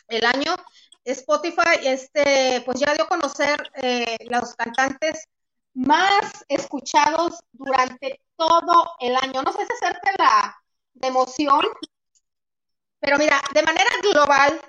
[0.08, 0.56] el año,
[1.06, 5.28] Spotify, este, pues ya dio a conocer eh, los cantantes
[5.74, 9.42] más escuchados durante todo el año.
[9.44, 10.58] No sé si hacerte la
[10.94, 11.62] de emoción,
[13.00, 14.62] pero mira, de manera global,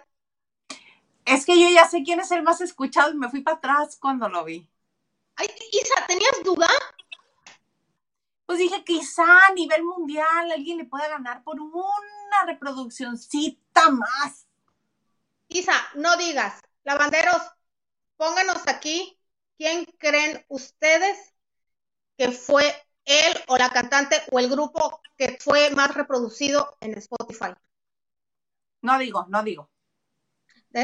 [1.27, 3.97] Es que yo ya sé quién es el más escuchado y me fui para atrás
[4.01, 4.69] cuando lo vi.
[5.37, 6.69] ay, Isa, ¿tenías duda?
[8.47, 14.46] Pues dije, quizá a nivel mundial alguien le pueda ganar por una reproduccióncita más.
[15.49, 17.43] Isa, no digas, lavanderos,
[18.17, 19.19] pónganos aquí
[19.57, 21.35] quién creen ustedes
[22.17, 22.65] que fue
[23.05, 27.55] él o la cantante o el grupo que fue más reproducido en Spotify.
[28.83, 29.71] No digo, no digo.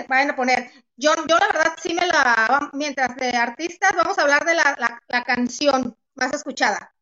[0.08, 0.70] Vayan a poner.
[0.96, 2.70] Yo, yo la verdad sí me la.
[2.72, 6.94] Mientras de artistas, vamos a hablar de la, la, la canción más escuchada.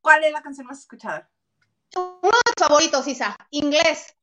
[0.00, 1.28] ¿Cuál es la canción más escuchada?
[1.96, 3.36] Uno de mis favoritos, Isa.
[3.50, 4.14] Inglés.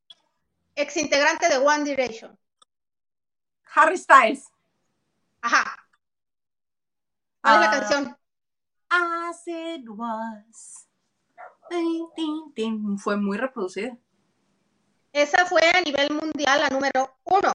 [0.75, 2.37] Ex integrante de One Direction.
[3.73, 4.49] Harry Styles.
[5.41, 5.77] Ajá.
[7.41, 7.79] ¿Cuál es la Ah.
[7.79, 8.17] canción?
[8.89, 10.87] Hace it was.
[11.69, 12.97] Tin, tin, tin.
[12.97, 13.97] Fue muy reproducida.
[15.11, 17.51] Esa fue a nivel mundial la número uno.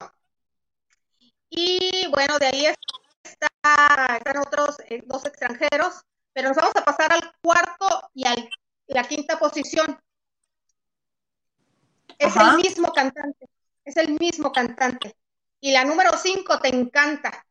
[1.49, 2.65] Y bueno, de ahí
[3.23, 3.47] está,
[4.17, 6.03] están otros eh, dos extranjeros,
[6.33, 8.35] pero nos vamos a pasar al cuarto y a
[8.87, 9.99] la quinta posición.
[12.17, 12.51] Es Ajá.
[12.51, 13.47] el mismo cantante,
[13.85, 15.15] es el mismo cantante.
[15.63, 17.45] Y la número cinco te encanta.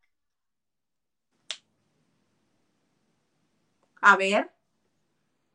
[4.03, 4.51] A ver,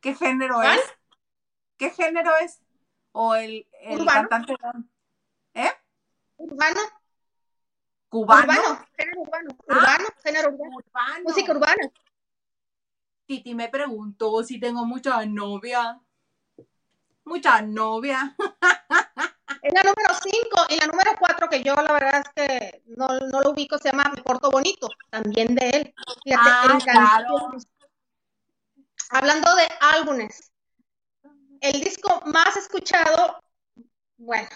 [0.01, 0.79] ¿qué género ¿Cuál?
[0.79, 0.85] es?
[1.77, 2.59] ¿Qué género es?
[3.11, 4.27] O el, el Urbano.
[4.27, 4.55] cantante
[5.53, 5.69] ¿eh?
[6.37, 6.79] Urbano,
[8.09, 8.41] cubano.
[8.51, 9.77] urbano, género urbano, Ah.
[9.77, 11.23] urbano, género urbano, Urbano.
[11.25, 11.91] música urbana.
[13.27, 16.01] Titi me preguntó si tengo mucha novia.
[17.23, 18.35] Mucha novia.
[19.67, 23.05] Es la número 5 y la número 4 que yo la verdad es que no,
[23.19, 25.93] no lo ubico, se llama Me Porto Bonito, también de él.
[26.23, 27.49] Fíjate, Ah, claro.
[29.09, 30.53] Hablando de álbumes,
[31.59, 33.43] el disco más escuchado,
[34.15, 34.47] bueno,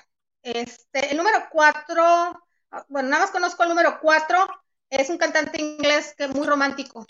[0.43, 2.41] este, el número 4,
[2.87, 4.47] bueno, nada más conozco el número 4,
[4.89, 7.05] es un cantante inglés que es muy romántico,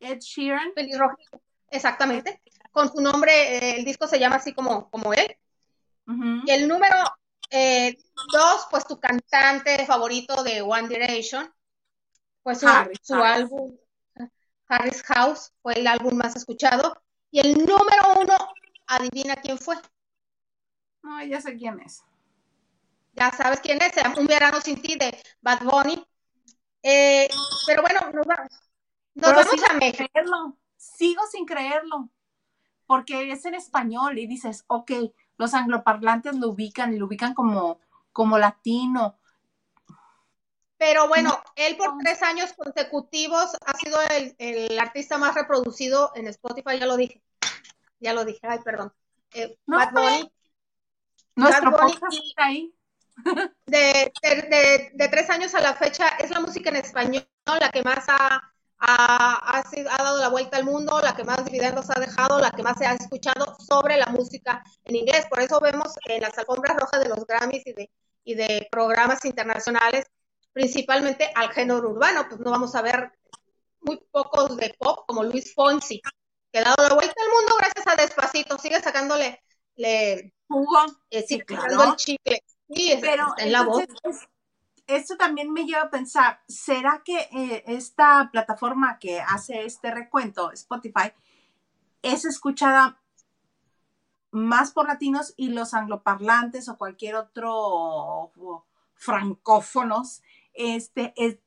[0.00, 0.74] Ed Sheeran.
[0.74, 1.40] pelirrojito,
[1.70, 2.42] exactamente,
[2.72, 5.34] con su nombre, eh, el disco se llama así como, como él.
[6.06, 6.96] Y el número
[7.50, 7.96] eh,
[8.32, 11.52] dos, pues tu cantante favorito de One Direction,
[12.42, 13.76] pues su, Harry su álbum,
[14.68, 17.00] Harry's House, fue el álbum más escuchado.
[17.30, 18.34] Y el número uno,
[18.86, 19.76] adivina quién fue.
[21.02, 22.02] No, ya sé quién es.
[23.14, 26.06] Ya sabes quién es, Un Verano Sin Ti de Bad Bunny.
[26.82, 27.28] Eh,
[27.66, 28.48] pero bueno, nos, va-
[29.14, 30.08] nos Pero vamos sigo a sin México.
[30.12, 30.58] creerlo.
[30.76, 32.10] Sigo sin creerlo.
[32.86, 34.90] Porque es en español y dices, ok,
[35.38, 37.78] los angloparlantes lo ubican y lo ubican como,
[38.12, 39.18] como latino.
[40.78, 46.26] Pero bueno, él por tres años consecutivos ha sido el, el artista más reproducido en
[46.26, 47.22] Spotify, ya lo dije.
[48.00, 48.92] Ya lo dije, ay, perdón.
[49.32, 50.32] Eh, No, Bad Bunny,
[51.36, 52.74] Nuestro Bad Bunny podcast está ahí.
[53.66, 57.70] de, de, de- de tres años a la fecha, es la música en español la
[57.70, 58.51] que más ha,
[58.84, 62.40] ha, ha sido- ha dado la vuelta al mundo, la que más dividendos ha dejado,
[62.40, 65.26] la que más se ha escuchado sobre la música en inglés.
[65.30, 67.90] Por eso vemos en las alfombras rojas de los Grammys y de,
[68.24, 70.06] y de programas internacionales,
[70.52, 73.12] principalmente al género urbano, pues no vamos a ver
[73.80, 76.00] muy pocos de pop como Luis Fonsi,
[76.52, 79.42] que ha dado la vuelta al mundo gracias a Despacito, sigue sacándole
[79.76, 80.78] le, Hugo.
[81.10, 81.82] eh, Sí, claro.
[81.84, 82.42] el chicle.
[82.74, 83.82] Sí, Pero en la voz.
[84.02, 84.28] es-
[84.86, 90.52] esto también me lleva a pensar, ¿será que eh, esta plataforma que hace este recuento,
[90.52, 91.12] Spotify,
[92.02, 92.98] es escuchada
[94.30, 98.32] más por latinos y los angloparlantes o cualquier otro
[98.94, 100.22] francófonos
[100.54, 101.38] este, es-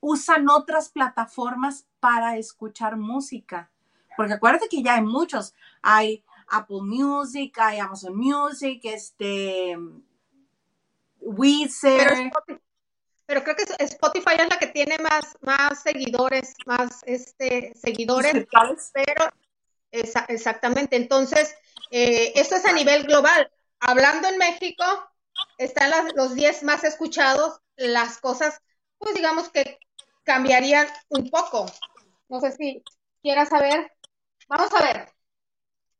[0.00, 3.70] usan otras plataformas para escuchar música?
[4.16, 9.76] Porque acuérdate que ya hay muchos, hay Apple Music, hay Amazon Music, este,
[11.20, 12.30] Weezer.
[13.30, 18.44] Pero creo que Spotify es la que tiene más, más seguidores, más este, seguidores,
[18.92, 19.32] pero
[19.92, 20.96] esa- exactamente.
[20.96, 21.54] Entonces,
[21.92, 23.48] eh, esto es a nivel global.
[23.78, 24.82] Hablando en México,
[25.58, 28.60] están las- los 10 más escuchados, las cosas,
[28.98, 29.78] pues digamos que
[30.24, 31.66] cambiarían un poco.
[32.28, 32.82] No sé si
[33.22, 33.92] quieras saber.
[34.48, 35.08] Vamos a ver.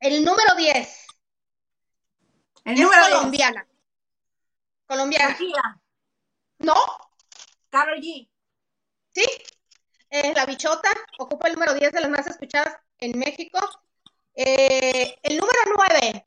[0.00, 1.06] El número 10
[2.64, 3.14] El es número 10.
[3.18, 3.68] colombiana.
[4.88, 5.28] Colombiana.
[5.30, 5.80] Shakira,
[6.58, 6.74] ¿No?
[7.70, 8.28] Karol G.
[9.14, 9.24] Sí,
[10.10, 13.58] es La Bichota, ocupa el número 10 de las más escuchadas en México.
[14.34, 16.26] Eh, el número 9.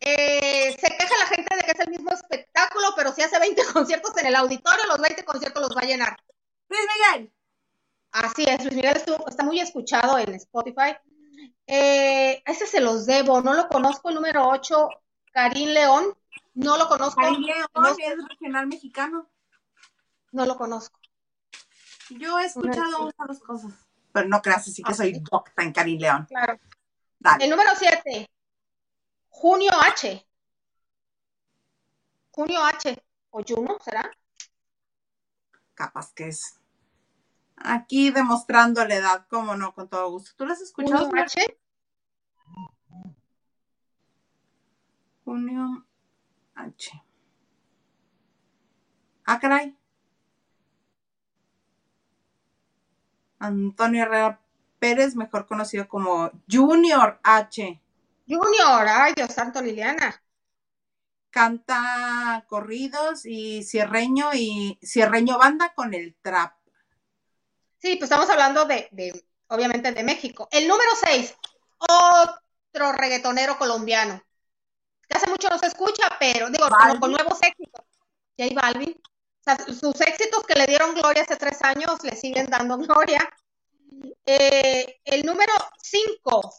[0.00, 3.62] Eh, se queja la gente de que es el mismo espectáculo, pero si hace 20
[3.72, 6.16] conciertos en el auditorio, los 20 conciertos los va a llenar.
[6.68, 6.82] Luis
[7.14, 7.32] Miguel.
[8.12, 10.96] Así es, Luis Miguel estuvo- está muy escuchado en Spotify.
[11.66, 14.88] Eh, ese se los debo, no lo conozco, el número 8,
[15.32, 16.16] Karim León,
[16.54, 19.28] no lo conozco, Karim León no, es regional mexicano.
[20.32, 20.98] No lo conozco.
[22.10, 23.72] Yo he escuchado una de las cosas.
[24.12, 26.26] Pero no creas así que soy docta en Karim León.
[26.28, 26.58] Claro.
[27.18, 27.44] Dale.
[27.44, 28.30] El número 7,
[29.28, 30.26] Junio H.
[32.30, 33.04] Junio H.
[33.30, 34.10] ¿O Juno será?
[35.74, 36.60] Capaz que es.
[37.56, 40.30] Aquí demostrando la edad, cómo no, con todo gusto.
[40.36, 41.06] ¿Tú lo has escuchado?
[41.06, 41.60] Junio H.
[45.24, 45.86] Junio
[46.54, 47.04] H.
[49.24, 49.77] Ah, caray.
[53.38, 54.40] Antonio Herrera
[54.78, 57.80] Pérez, mejor conocido como Junior H.
[58.26, 60.22] Junior, ay Dios santo, Liliana.
[61.30, 66.54] Canta corridos y cierreño y cierreño banda con el trap.
[67.78, 70.48] Sí, pues estamos hablando de, de obviamente de México.
[70.50, 71.36] El número 6,
[71.78, 74.22] otro reggaetonero colombiano.
[75.08, 76.66] Que hace mucho no se escucha, pero digo,
[77.00, 77.84] con nuevos éxitos.
[78.36, 79.00] J Balvin.
[79.48, 83.20] Sea, sus éxitos que le dieron gloria hace tres años le siguen dando gloria.
[84.26, 86.52] Eh, el número 5,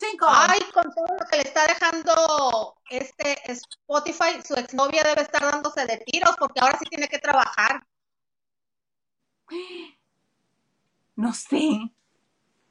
[0.00, 0.26] Cinco.
[0.28, 5.86] Ay, con todo lo que le está dejando este Spotify, su exnovia debe estar dándose
[5.86, 7.86] de tiros porque ahora sí tiene que trabajar.
[11.16, 11.92] No sé.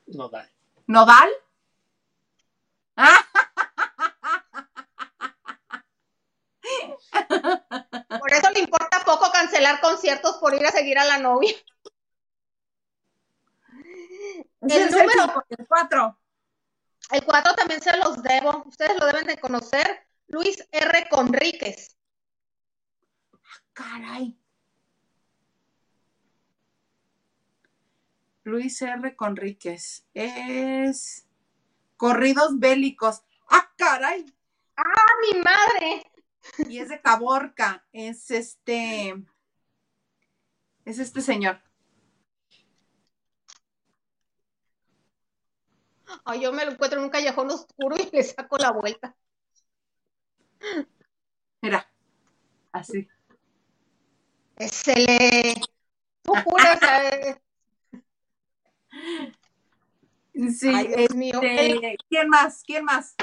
[0.08, 0.50] No da.
[0.86, 1.30] ¿Nodal?
[8.14, 11.54] Ah, Por eso le importa poco cancelar conciertos por ir a seguir a la novia.
[14.62, 16.18] El es número- el cuatro.
[17.12, 18.64] El 4 también se los debo.
[18.66, 20.08] Ustedes lo deben de conocer.
[20.28, 21.08] Luis R.
[21.10, 21.98] Conríquez.
[23.74, 24.38] Caray.
[28.44, 29.16] Luis R.
[29.16, 30.06] Conríquez.
[30.14, 31.26] Es
[31.98, 33.22] corridos bélicos.
[33.50, 34.26] ¡Ah, caray!
[34.76, 36.12] ¡Ah, mi madre!
[36.70, 37.86] Y es de Caborca.
[37.92, 39.16] Es este.
[40.86, 41.62] Es este señor.
[46.26, 49.16] Ay, yo me lo encuentro en un callejón oscuro y le saco la vuelta.
[51.62, 51.90] Mira.
[52.72, 53.08] Así.
[54.60, 55.56] Se le.
[56.24, 56.80] Tú juras,
[57.14, 57.42] eh,
[60.34, 60.68] Sí.
[60.74, 61.40] Ay, Dios mío.
[61.42, 62.64] este, ¿Quién más?
[62.64, 63.16] ¿Quién más?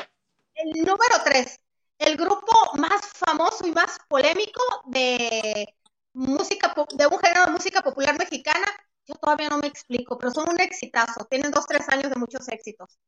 [0.55, 1.61] El número 3,
[2.01, 5.75] el grupo más famoso y más polémico de
[6.15, 8.67] música de un género de música popular mexicana.
[9.07, 11.27] Yo todavía no me explico, pero son un exitazo.
[11.27, 12.99] Tienen dos, tres años de muchos éxitos.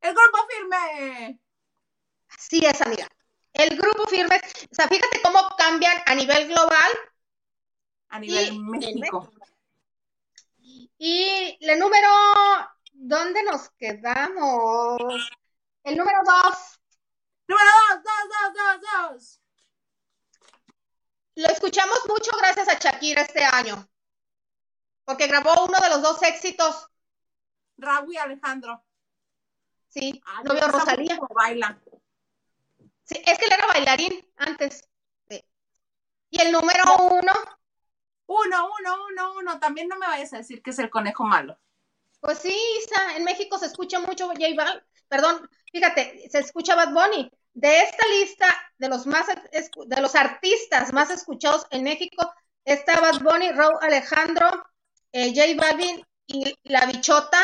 [0.00, 1.40] El grupo firme.
[2.28, 3.08] Así es, amiga.
[3.52, 6.92] El grupo Firmes, o sea, fíjate cómo cambian a nivel global
[8.10, 9.32] A nivel Y México.
[10.98, 12.08] Y el número,
[12.92, 15.00] ¿dónde nos quedamos?
[15.82, 16.80] El número 2,
[17.48, 19.40] Número dos, dos, dos, dos, dos.
[21.36, 23.88] lo escuchamos mucho gracias a Shakira este año,
[25.04, 26.88] porque grabó uno de los dos éxitos,
[27.78, 28.84] Raúl y Alejandro.
[29.88, 31.18] sí, Ah, novio me gusta Rosalía.
[31.34, 31.78] baila.
[33.04, 34.84] Sí, es que él era bailarín antes.
[35.30, 35.42] Sí.
[36.30, 37.32] Y el número uno,
[38.26, 39.58] Uno, uno, uno, uno.
[39.58, 41.58] También no me vayas a decir que es el conejo malo.
[42.20, 46.92] pues sí, Isa, en México se escucha mucho J Balvin, perdón, fíjate, se escucha Bad
[46.92, 47.30] Bunny.
[47.54, 48.46] De esta lista
[48.78, 52.32] de los más de los artistas más escuchados en México
[52.64, 54.64] está Bad Bunny, Raúl Alejandro,
[55.12, 57.38] eh, J Balvin y La Bichota,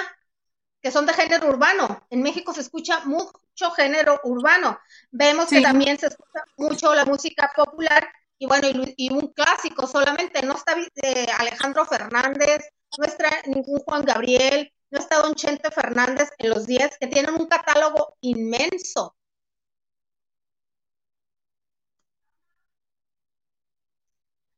[0.80, 2.06] que son de género urbano.
[2.10, 4.78] En México se escucha mucho género urbano.
[5.10, 8.06] Vemos que también se escucha mucho la música popular
[8.38, 10.42] y bueno, y un clásico solamente.
[10.42, 16.28] No está eh, Alejandro Fernández, no está ningún Juan Gabriel, no está Don Chente Fernández
[16.38, 19.16] en los 10, que tienen un catálogo inmenso.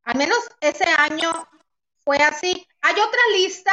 [0.07, 1.33] Al menos ese año
[2.05, 2.67] fue así.
[2.81, 3.73] Hay otra lista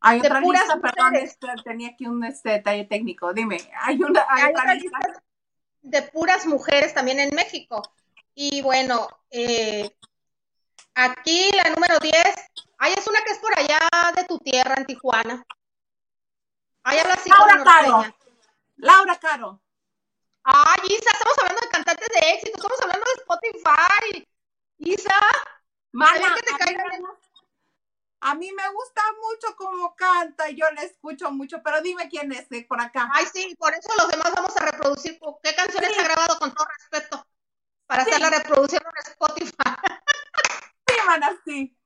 [0.00, 1.30] Hay De otra puras lista, perdón, mujeres.
[1.32, 3.32] este, tenía aquí un este, detalle técnico.
[3.34, 4.98] Dime, hay una hay hay otra otra lista.
[4.98, 5.22] lista
[5.82, 7.82] de puras mujeres también en México.
[8.36, 9.90] Y bueno, eh,
[10.94, 12.14] aquí la número 10,
[12.78, 13.80] ay, es una que es por allá
[14.14, 15.44] de tu tierra, en Tijuana.
[16.84, 17.64] Ahí habla así Laura.
[17.64, 18.14] Caro.
[18.76, 19.60] Laura Caro.
[20.44, 24.28] Ay, Isa, estamos hablando de cantantes de éxito, estamos hablando de Spotify.
[24.78, 25.18] Isa,
[25.92, 27.28] que te a, mí caiga me gusta,
[28.20, 32.32] a mí me gusta mucho cómo canta y yo le escucho mucho, pero dime quién
[32.32, 33.08] es de por acá.
[33.12, 35.18] ay, sí, por eso los demás vamos a reproducir.
[35.42, 36.00] ¿Qué canciones Sí.
[36.00, 37.26] ha grabado con todo respeto?
[37.86, 38.10] Para Sí.
[38.10, 39.52] hacer la reproducción en Spotify.
[40.88, 41.76] Sí, mana, sí.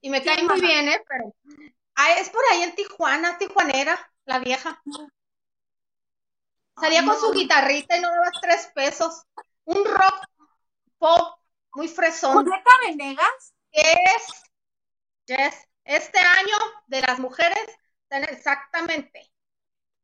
[0.00, 1.04] Y me Sí, cae muy bien, ¿eh?
[1.06, 1.34] Pero
[1.96, 4.82] ah, es por ahí en Tijuana, tijuanera, la vieja.
[6.80, 7.20] Salía Ay, con no.
[7.20, 9.22] su guitarrita y no dabas tres pesos.
[9.64, 10.24] Un rock
[10.98, 11.37] pop
[11.78, 12.32] muy fresón.
[12.32, 13.54] Julieta Venegas.
[13.70, 14.26] Es,
[15.26, 15.54] yes,
[15.84, 16.56] este año
[16.88, 17.64] de las mujeres,
[18.10, 19.30] exactamente.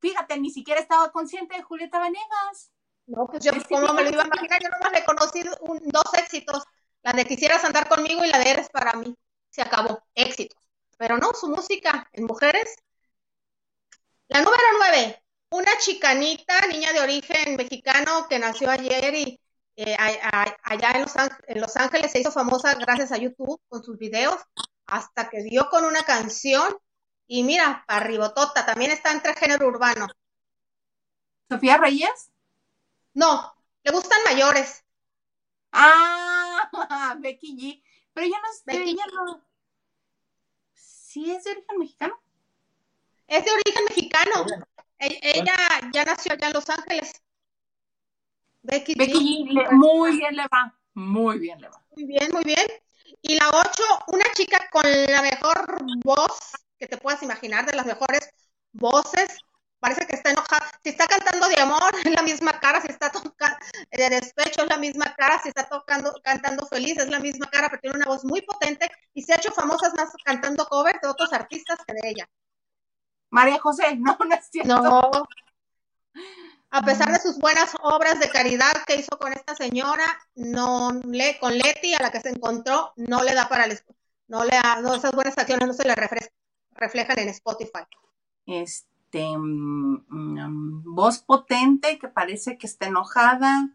[0.01, 2.71] Fíjate, ni siquiera estaba consciente de Julieta Venegas.
[3.07, 4.63] No, pues yo, ¿cómo me lo iba a imaginar?
[4.63, 6.63] Yo nomás le he conocido un- dos éxitos.
[7.03, 9.17] La de Quisieras andar conmigo y la de Eres para mí.
[9.51, 10.01] Se acabó.
[10.15, 10.63] Éxitos.
[10.97, 12.77] Pero no, su música en mujeres.
[14.29, 15.23] La número nueve.
[15.51, 19.41] Una chicanita, niña de origen mexicano que nació ayer y
[19.77, 23.17] eh, a- a- allá en Los, Ángeles, en Los Ángeles se hizo famosa gracias a
[23.19, 24.37] YouTube con sus videos,
[24.87, 26.77] hasta que dio con una canción.
[27.27, 30.09] Y mira, parribotota, también está entre género urbano.
[31.49, 32.31] Sofía Reyes.
[33.15, 34.85] No, le gustan mayores.
[35.73, 37.83] Ah, Becky G.
[38.13, 39.45] Pero ella no es de Becky ella no.
[40.75, 42.21] ¿Sí es de origen mexicano?
[43.27, 44.47] Es de origen mexicano.
[44.99, 45.55] E- Ella
[45.93, 47.23] ya nació allá en Los Ángeles.
[48.65, 49.49] Becky, Becky G.
[49.49, 51.81] G, le- muy bien le va, muy bien le va.
[51.97, 52.67] Muy bien, muy bien.
[53.23, 56.39] Y la 8, una chica con la mejor voz
[56.79, 58.29] que te puedas imaginar, de las mejores
[58.73, 59.39] voces.
[59.79, 60.67] Parece que está enojada.
[60.83, 62.81] Si está cantando de amor, es la misma cara.
[62.81, 63.59] Si está tocando
[63.91, 65.39] de despecho, es la misma cara.
[65.43, 68.91] Si está tocando, cantando feliz, es la misma cara, pero tiene una voz muy potente
[69.13, 72.27] y se ha hecho famosa más cantando covers de otros artistas que de ella.
[73.31, 74.83] María José, no, no es cierto.
[74.83, 75.11] No.
[76.77, 80.05] A pesar de sus buenas obras de caridad que hizo con esta señora,
[80.35, 83.79] no le, con Leti, a la que se encontró, no le da para el,
[84.27, 85.95] no le da, no, esas buenas acciones no se le
[86.73, 87.85] reflejan en Spotify.
[88.47, 93.69] Este, mm, mm, voz potente que parece que está enojada.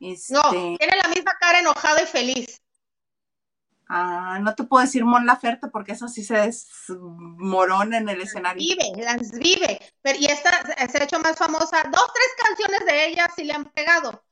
[0.00, 2.61] Este, No, tiene la misma cara enojada y feliz.
[3.94, 8.60] Ah, no te puedo decir Mon Laferte porque eso sí se desmorona en el escenario.
[8.60, 9.78] Vive, las vive.
[10.02, 10.50] Pero, y esta
[10.88, 11.82] se ha hecho más famosa.
[11.90, 14.24] Dos, tres canciones de ella sí le han pegado.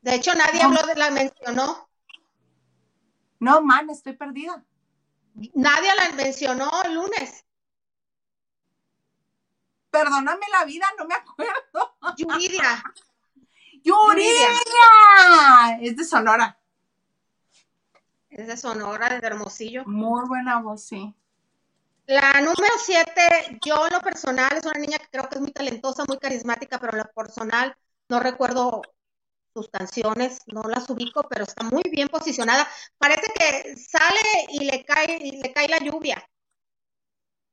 [0.00, 0.68] De hecho, nadie No.
[0.68, 1.88] habló de la mencionó.
[3.38, 4.64] No, man, estoy perdida.
[5.54, 7.44] Nadie la mencionó el lunes.
[9.90, 11.96] Perdóname la vida, no me acuerdo.
[12.16, 12.82] Yuridia.
[13.84, 14.48] ¡Yuridia!
[15.80, 16.58] Es de Sonora.
[18.32, 19.84] Es de Sonora, de Hermosillo.
[19.84, 21.14] Muy buena voz, sí.
[22.06, 25.52] La número siete, yo en lo personal, es una niña que creo que es muy
[25.52, 27.76] talentosa, muy carismática, pero en lo personal
[28.08, 28.82] no recuerdo
[29.54, 32.66] sus canciones, no las ubico, pero está muy bien posicionada.
[32.96, 36.26] Parece que sale y le cae, y le cae la lluvia.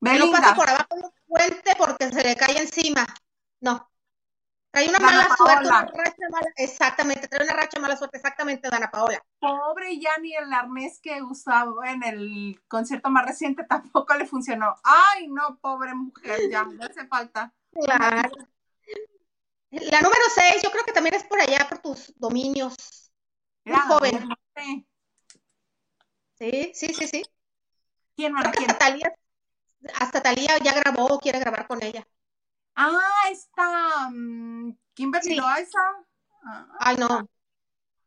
[0.04, 0.56] Que no pasa Belinda.
[0.56, 3.06] por abajo de un puente porque se le cae encima.
[3.62, 3.89] No.
[4.72, 5.92] Trae una Dana mala suerte, una Paola.
[5.96, 9.24] racha mala, exactamente, trae una racha mala suerte, exactamente, Dana Paola.
[9.40, 14.76] Pobre Yanni, el arnés que usaba en el concierto más reciente tampoco le funcionó.
[14.84, 17.52] Ay, no, pobre mujer, ya, le hace falta.
[17.72, 18.30] Claro.
[19.72, 22.76] La número seis, yo creo que también es por allá, por tus dominios.
[23.66, 24.28] Muy Era, joven.
[24.30, 24.36] no.
[26.40, 27.24] Sí, sí, sí, sí.
[28.16, 28.72] ¿Quién, ¿Quién?
[28.72, 29.14] hasta Talía,
[29.96, 32.08] hasta Talía ya grabó o quiere grabar con ella.
[32.82, 35.36] Ah, está mm, Kimberly Sí.
[35.36, 35.80] Loaiza.
[36.46, 37.30] Ah, Ay, no.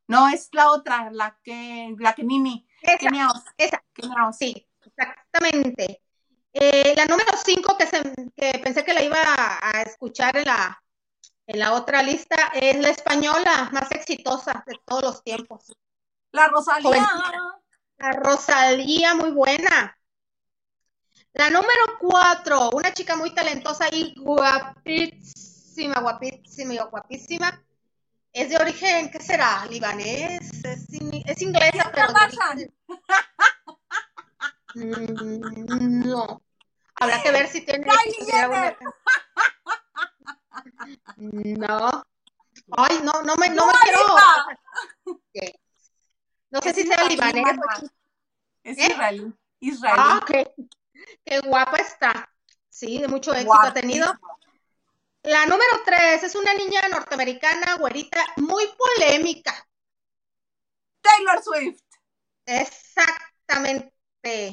[0.09, 2.67] no, es la otra, la que, la que Nini.
[2.81, 4.37] Esa, Kenia Os, esa, Kenia Os.
[4.37, 6.03] sí, exactamente.
[6.55, 8.03] Eh, la número cinco que, se,
[8.37, 10.83] que pensé que la iba a, a escuchar en la,
[11.47, 15.73] en la otra lista es la española más exitosa de todos los tiempos.
[16.33, 16.89] La Rosalía.
[16.89, 17.63] Jovencita.
[17.99, 19.99] La Rosalía, muy buena.
[21.35, 27.63] La número cuatro, una chica muy talentosa y guapísima, guapísima, guapísima.
[28.33, 29.65] Es de origen, ¿qué será?
[29.67, 30.63] ¿Libanés?
[30.65, 32.09] Es, in- es inglesa, pero
[34.75, 36.43] Mm, No.
[36.95, 37.87] Habrá que ver si tiene.
[38.33, 38.77] Alguna-
[41.17, 42.05] No.
[42.77, 43.99] Ay, no, no me, no me Dua quiero.
[46.51, 47.45] No sé Es si sea libanés.
[48.63, 48.87] Es ¿Eh?
[48.93, 49.33] israelí.
[49.85, 50.53] Ah, qué,
[51.25, 52.33] qué guapa está.
[52.69, 54.13] Sí, de mucho éxito ha tenido.
[55.23, 59.69] La número tres es una niña norteamericana, güerita, muy polémica.
[61.01, 61.83] Taylor Swift.
[62.47, 63.93] Exactamente.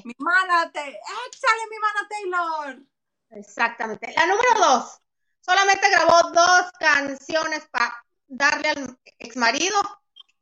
[0.04, 0.80] Mi mana, te...
[0.80, 2.84] échale mi mana Taylor.
[3.32, 4.14] Exactamente.
[4.16, 5.00] La número dos.
[5.42, 9.80] Solamente grabó dos canciones para darle al exmarido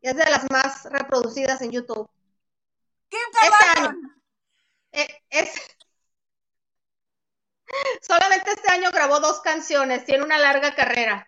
[0.02, 2.10] y es de las más reproducidas en YouTube.
[3.10, 3.96] Kim Este.
[4.92, 5.77] Eh, es...
[8.02, 11.28] Solamente este año grabó dos canciones, tiene una larga carrera.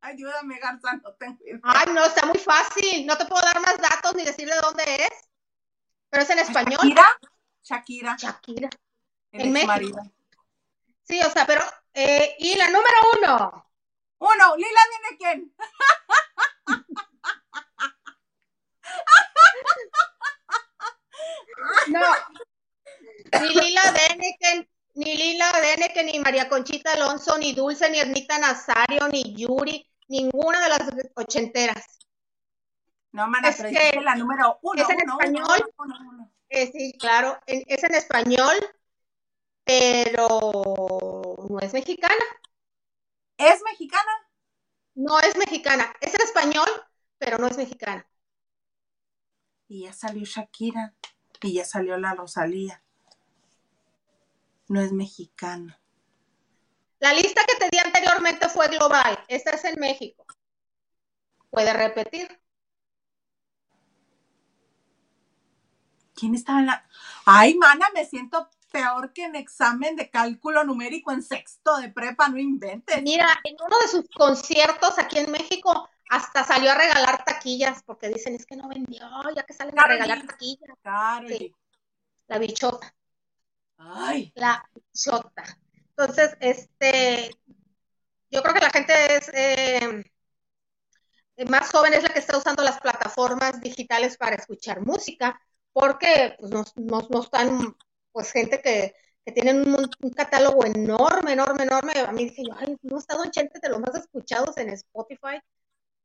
[0.00, 1.58] Ayúdame, Garza, no tengo idea.
[1.64, 3.04] Ay, no, está muy fácil.
[3.06, 5.10] No te puedo dar más datos ni decir de dónde es.
[6.08, 6.78] Pero es en español.
[6.80, 7.18] Shakira.
[7.62, 8.16] Shakira.
[8.16, 8.70] Shakira.
[9.32, 9.72] El En México.
[9.72, 10.02] exmarido.
[11.02, 11.62] Sí, o sea, pero.
[11.94, 13.64] eh, y la número uno.
[14.20, 15.54] Uno, Lila viene quién.
[21.88, 22.00] No.
[23.40, 23.82] Ni Lila
[25.76, 30.80] Deneken, ni María Conchita Alonso, ni Dulce, ni Ernita Nazario, ni Yuri, ninguna de las
[31.14, 31.98] ochenteras.
[33.12, 34.82] No, mana, Es pero que la número uno.
[34.82, 35.44] es en uno, español.
[35.78, 36.32] uno, uno, uno.
[36.50, 38.54] Eh, sí, claro, en- es en español,
[39.64, 40.26] pero
[41.50, 42.24] no es mexicana.
[43.36, 44.10] ¿Es mexicana?
[44.94, 45.92] No es mexicana.
[46.00, 46.68] Es en español,
[47.18, 48.06] pero no es mexicana.
[49.68, 50.94] Y ya salió Shakira.
[51.42, 52.82] Y ya salió la Rosalía.
[54.68, 55.80] No es mexicana.
[57.00, 59.18] La lista que te di anteriormente fue global.
[59.28, 60.26] Esta es en México.
[61.50, 62.40] Puede repetir.
[66.14, 66.88] ¿Quién estaba en la.?
[67.24, 72.28] Ay, mana, me siento peor que en examen de cálculo numérico en sexto de prepa,
[72.28, 73.02] no inventes.
[73.02, 78.08] Mira, en uno de sus conciertos aquí en México hasta salió a regalar taquillas porque
[78.08, 80.70] dicen es que no vendió, ya que salen a regalar taquillas.
[80.82, 81.54] Claro, Sí.
[82.26, 82.94] La bichota,
[83.78, 85.44] Ay, la bichota.
[85.90, 87.30] Entonces, este,
[88.30, 90.04] yo creo que la gente es eh,
[91.48, 95.40] más joven es la que está usando las plataformas digitales para escuchar música,
[95.72, 97.76] porque pues, no, no- no están,
[98.12, 98.94] pues, gente que,
[99.24, 101.92] que tienen un, un catálogo enorme, enorme, enorme.
[102.06, 104.70] A mí dije yo, ay, no he estado en gente de los más escuchados en
[104.70, 105.38] Spotify.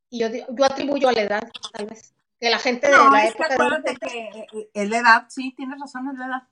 [0.09, 1.43] Y yo, yo atribuyo a la edad,
[1.73, 2.13] tal vez.
[2.39, 5.25] Que la gente de la es que época de acuérdate que eh, es la edad,
[5.29, 6.43] sí, tienes razón, es la edad.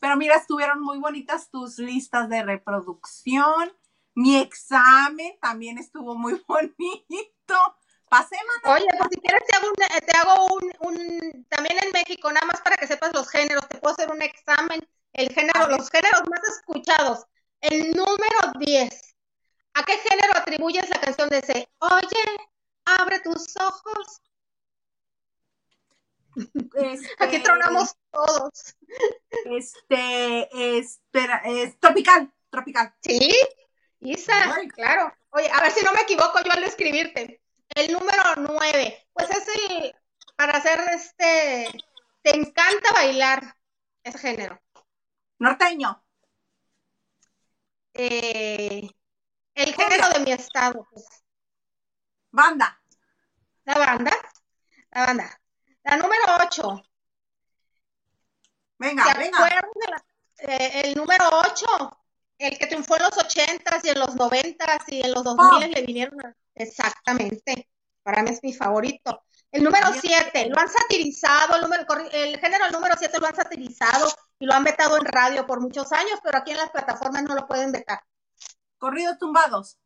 [0.00, 3.72] Pero mira, estuvieron muy bonitas tus listas de reproducción.
[4.14, 7.54] Mi examen también estuvo muy bonito.
[8.08, 8.76] Pasé, mana.
[8.76, 12.46] Oye, pues si quieres te hago, un, te hago un, un- también en México, nada
[12.46, 14.80] más para que sepas los géneros, te puedo hacer un examen,
[15.12, 17.24] el género, los géneros más escuchados.
[17.60, 19.14] El número 10.
[19.74, 21.68] ¿A qué género atribuyes la canción de ese?
[21.80, 22.24] Oye,
[22.84, 24.20] abre tus ojos.
[26.74, 28.76] Este, Aquí tronamos todos.
[29.46, 32.94] Este, espera, es tropical, tropical.
[33.00, 33.34] ¿Sí?
[34.00, 34.68] Isa, Ay.
[34.68, 35.12] claro.
[35.30, 37.40] Oye, a ver si no me equivoco yo al escribirte.
[37.74, 39.94] El número 9, pues es el,
[40.36, 41.68] para hacer este,
[42.22, 43.56] te encanta bailar
[44.02, 44.60] ese género.
[45.38, 46.02] Norteño.
[47.94, 48.88] Eh,
[49.54, 51.06] el género de mi estado, pues,
[52.30, 52.80] Banda.
[53.64, 54.12] la banda,
[54.90, 55.40] la banda.
[55.86, 56.82] La número 8,
[58.78, 59.38] Venga, ¿te venga.
[59.40, 60.04] la-
[60.38, 61.66] eh, el número 8?
[62.38, 65.82] El que triunfó en los 80s y en los 90s y en los 2000 le
[65.82, 67.70] vinieron a- Exactamente,
[68.02, 69.22] para mí es mi favorito.
[69.52, 74.08] El número 7, lo han satirizado, el, número, el género número 7 lo han satirizado
[74.38, 77.34] y lo han vetado en radio por muchos años, pero aquí en las plataformas no
[77.34, 78.00] lo pueden vetar.
[78.76, 79.78] Corridos tumbados.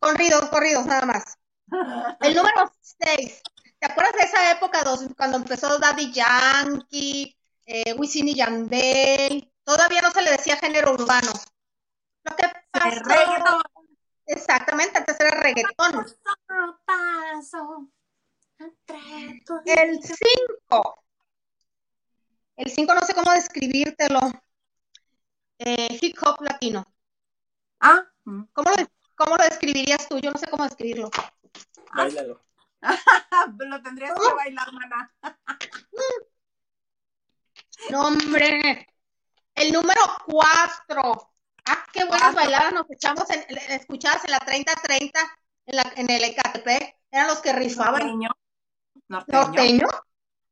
[0.00, 1.24] Corridos, corridos, nada más.
[2.20, 3.42] El número 6.
[3.84, 7.36] ¿Te acuerdas de esa época dos- cuando empezó Daddy Yankee,
[7.66, 9.52] eh, Wisin y Yandel?
[9.62, 11.30] Todavía no se le decía género urbano.
[12.22, 12.88] Lo que pasó.
[13.04, 13.62] reggaetón.
[14.24, 16.06] Exactamente, antes era reggaetón.
[16.86, 17.90] Paso
[19.66, 21.04] El 5.
[22.56, 24.20] El 5 no sé cómo describírtelo.
[25.58, 26.86] Eh, hip hop latino.
[27.80, 28.02] Ah.
[28.24, 30.18] ¿Cómo lo, cómo lo describirías tú?
[30.20, 31.10] Yo no sé cómo describirlo.
[31.94, 32.40] Báilalo.
[33.58, 35.14] lo tendrías que bailar, mana.
[37.90, 38.88] No, hombre.
[39.54, 41.32] El número 4.
[41.66, 42.36] Ah, qué buenas Cuatro.
[42.36, 45.12] bailadas nos echamos en, escuchadas en la 30-30
[45.66, 46.96] en, la, en el Ecatepec.
[47.10, 48.02] Eran los que rifaban.
[48.02, 48.30] Norteño.
[49.08, 49.40] Norteño.
[49.40, 49.86] norteño.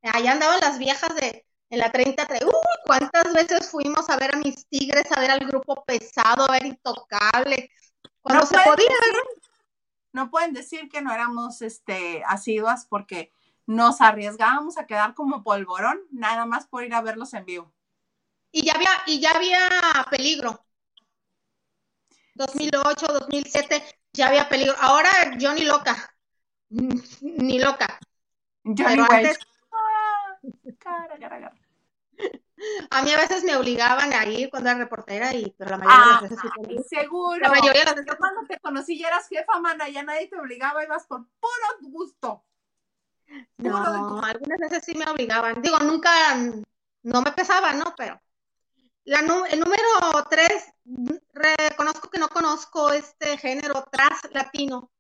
[0.03, 2.53] Allá andaban las viejas de en la 30 Uy,
[2.85, 6.67] cuántas veces fuimos a ver a mis tigres, a ver al grupo pesado, a ver
[6.67, 7.71] Intocable.
[8.21, 9.42] Cuando No se podía, decir-.
[10.13, 13.33] No pueden decir que no éramos este asiduas porque
[13.67, 17.73] nos arriesgábamos a quedar como polvorón, nada más por ir a verlos en vivo.
[18.51, 19.59] Y ya había, y ya había
[20.11, 20.65] peligro.
[22.35, 23.83] 2008, 2007,
[24.13, 24.75] ya había peligro.
[24.81, 26.15] Ahora yo ni loca.
[26.71, 27.99] Ni loca.
[28.65, 29.29] Johnny Pero Wade.
[29.29, 29.39] antes-
[30.79, 31.55] cara, cara, cara.
[32.91, 35.99] A mí a veces me obligaban a ir cuando era reportera, y, pero la mayoría
[35.99, 36.83] de Ah, las veces sí podía.
[36.83, 37.41] seguro.
[37.41, 40.39] La mayoría de las veces cuando te conocí ya eras jefa, mana, ya nadie te
[40.39, 42.45] obligaba, ibas por puro gusto.
[43.59, 45.63] No, algunas veces sí me obligaban.
[45.63, 46.11] Digo, nunca,
[47.03, 47.95] no me pesaba, ¿no?
[47.97, 48.21] Pero
[49.05, 49.83] la, el número
[50.31, 50.73] tres,
[51.33, 54.91] reconozco que no conozco este género tras latino.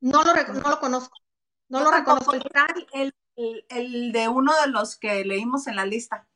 [0.00, 1.16] No lo, no lo conozco.
[1.68, 2.32] No Yo lo reconozco.
[2.92, 6.28] El, el- el de uno de los que leímos en la lista,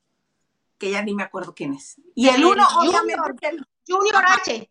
[0.79, 1.97] que ya ni me acuerdo quién es.
[2.15, 3.03] Y el El uno, Junior.
[3.03, 4.25] obviamente, el- Junior.
[4.27, 4.71] H.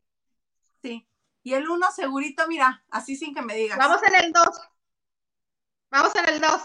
[0.82, 1.08] sí.
[1.44, 3.78] Y el uno segurito, mira, así sin que me digas.
[3.78, 4.48] Vamos en el 2.
[5.92, 6.62] Vamos en el 2.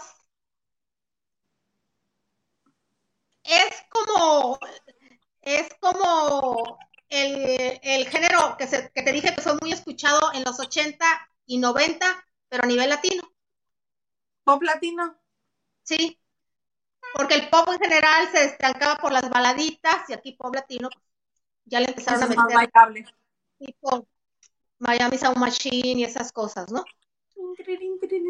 [3.43, 4.59] Es como,
[5.41, 6.77] es como
[7.09, 11.05] el, el género que, se- que te dije que fue muy escuchado en los 80
[11.45, 12.05] y 90,
[12.49, 13.23] pero a nivel latino,
[14.43, 15.17] Pop latino.
[15.83, 16.20] ¿sí?
[17.21, 20.89] Porque el pop en general se estancaba por las baladitas y aquí pop latino
[21.65, 23.05] ya le empezaron a meter
[23.59, 24.07] tipo
[24.79, 26.83] Miami Sound Machine y esas cosas, ¿no?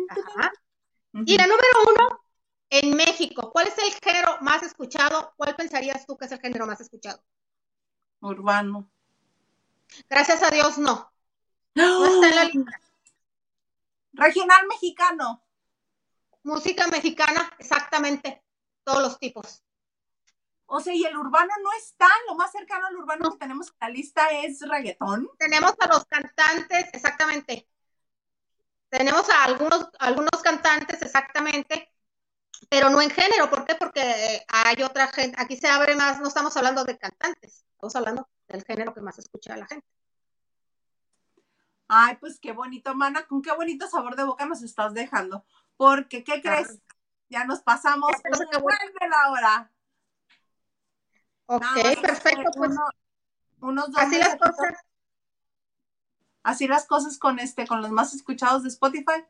[0.10, 0.52] Ajá.
[1.26, 2.22] Y la número uno,
[2.70, 5.32] en México, ¿cuál es el género más escuchado?
[5.38, 7.24] ¿Cuál pensarías tú que es el género más escuchado?
[8.20, 8.92] Urbano.
[10.10, 11.10] Gracias a Dios, no.
[11.76, 12.82] No está en la lista.
[14.12, 15.42] Regional mexicano.
[16.44, 18.44] Música mexicana, exactamente,
[18.84, 19.64] todos los tipos.
[20.66, 23.76] O sea, y el urbano no está, lo más cercano al urbano que tenemos en
[23.82, 25.30] la lista es reggaetón.
[25.38, 27.68] Tenemos a los cantantes, exactamente.
[28.88, 31.94] Tenemos a algunos, algunos cantantes, exactamente,
[32.70, 33.50] pero no en género.
[33.50, 33.76] ¿Por qué?
[33.76, 38.30] Porque hay otra gente, aquí se abre más, no estamos hablando de cantantes, estamos hablando
[38.48, 39.88] del género que más escucha a la gente.
[41.88, 45.44] Ay, pues qué bonito, mana, con qué bonito sabor de boca nos estás dejando.
[45.76, 46.80] Porque, ¿qué crees?
[47.32, 48.12] Ya nos pasamos.
[48.52, 49.72] Ya vuelve la hora.
[51.46, 52.52] Ok, perfecto.
[52.56, 52.76] Pues,
[53.62, 54.74] unos dos así las cosas.
[56.44, 59.24] Así las cosas con este, con los más escuchados de Spotify.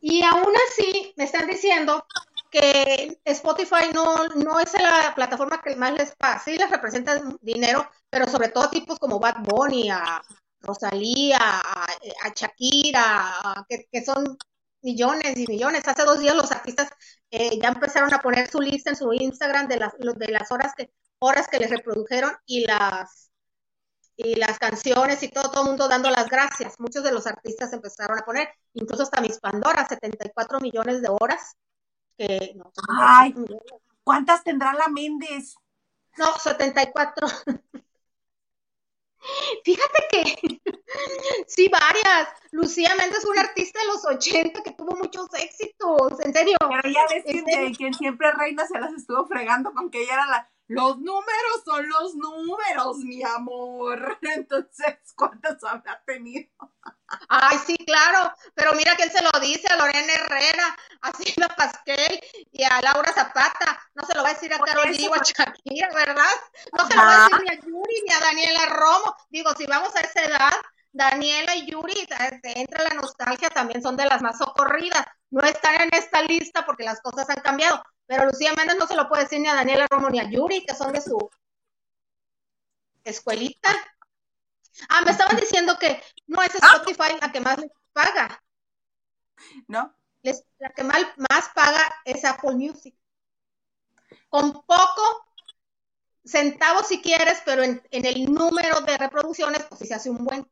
[0.00, 2.06] Y aún así, me están diciendo
[2.50, 6.38] que Spotify no, no es la plataforma que más les paga.
[6.38, 10.22] Sí les representa dinero, pero sobre todo tipos como Bad Bunny, a
[10.60, 11.86] Rosalía, a,
[12.34, 14.36] Shakira, que, son
[14.86, 15.86] millones y millones.
[15.88, 16.88] Hace dos días los artistas
[17.30, 20.74] eh, ya empezaron a poner su lista en su Instagram de las, de las horas
[20.76, 23.24] que, horas que les reprodujeron y las
[24.18, 26.80] y las canciones y todo, todo el mundo dando las gracias.
[26.80, 31.56] Muchos de los artistas empezaron a poner, incluso hasta mis Pandora, 74 millones de horas.
[32.16, 33.34] Que, no, Ay,
[34.04, 35.56] ¿cuántas tendrá la Méndez?
[36.16, 37.26] No, 74.
[39.64, 40.60] Fíjate que
[41.46, 42.28] sí, varias.
[42.52, 46.56] Lucía Méndez fue una artista de los 80 que tuvo muchos éxitos, en serio.
[46.60, 50.26] Pero ya ves que quien siempre reina se las estuvo fregando con que ella era
[50.26, 54.18] la los números son los números, mi amor.
[54.22, 56.50] Entonces, ¿cuántos habrá tenido?
[57.28, 62.20] Ay, sí, claro, pero mira quién se lo dice a Lorena Herrera, a Silvia Pasquel
[62.50, 63.80] y a Laura Zapata.
[63.94, 66.34] No se lo va a decir a Carol G o a Shakira, ¿verdad?
[66.76, 69.16] No se lo va a decir ni a Yuri ni a Daniela Romo.
[69.30, 70.52] Digo, si vamos a esa edad,
[70.92, 72.08] Daniela y Yuri,
[72.42, 75.06] entra la nostalgia, también son de las más socorridas.
[75.30, 78.94] No están en esta lista porque las cosas han cambiado, pero Lucía Méndez no se
[78.94, 81.30] lo puede decir ni a Daniela Romo ni a Yuri, que son de su
[83.04, 83.70] escuelita.
[84.88, 88.42] Ah, me estaban diciendo que no es Spotify la que más les paga.
[89.68, 89.94] ¿No?
[90.58, 90.98] la que más,
[91.30, 92.96] más paga es Apple Music.
[94.28, 95.26] Con poco
[96.24, 100.50] centavos si quieres, pero en, el número de reproducciones, pues sí se hace un buen.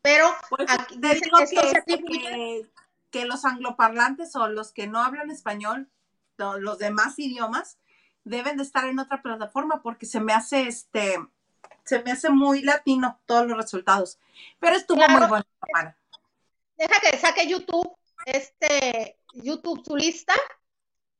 [0.00, 2.70] Pero pues, aquí, que,
[3.10, 5.90] que, los angloparlantes o los que no hablan español
[6.36, 7.78] los demás idiomas
[8.24, 11.16] deben de estar en otra plataforma porque se me hace este,
[11.84, 14.18] se me hace muy latino todos los resultados.
[14.58, 15.44] Pero estuvo muy bueno.
[16.76, 17.96] Deja que saque YouTube,
[18.26, 20.34] este, YouTube su lista.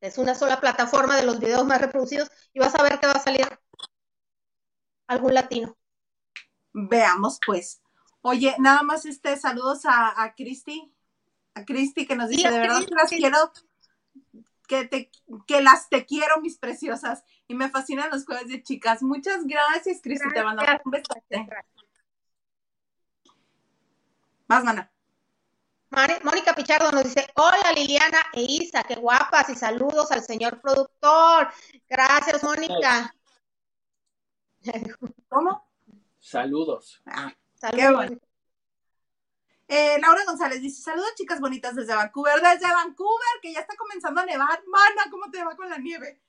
[0.01, 3.13] Es una sola plataforma de los videos más reproducidos y vas a ver que va
[3.13, 3.47] a salir
[5.07, 5.77] algún latino.
[6.73, 7.83] Veamos pues.
[8.23, 10.93] Oye, nada más este saludos a, a Cristi,
[11.55, 13.53] a Cristi que nos dice, de verdad las quiero
[14.67, 15.11] que, te,
[15.47, 17.25] que las te quiero, mis preciosas.
[17.47, 19.03] Y me fascinan los jueves de chicas.
[19.03, 20.29] Muchas gracias, Cristi.
[20.33, 21.15] Te mando un beso.
[24.47, 24.93] Más, mana.
[26.25, 31.49] Mónica Pichardo nos dice, hola Liliana e Isa, qué guapas y saludos al señor productor.
[31.89, 33.15] Gracias, Mónica.
[35.29, 35.69] ¿Cómo?
[36.19, 37.03] Saludos.
[37.05, 38.13] Ah, saludos.
[39.75, 44.21] Eh, Laura González dice, saludos chicas bonitas desde Vancouver, desde Vancouver, que ya está comenzando
[44.21, 44.63] a nevar.
[44.67, 46.21] Mana, ¿cómo te va con la nieve?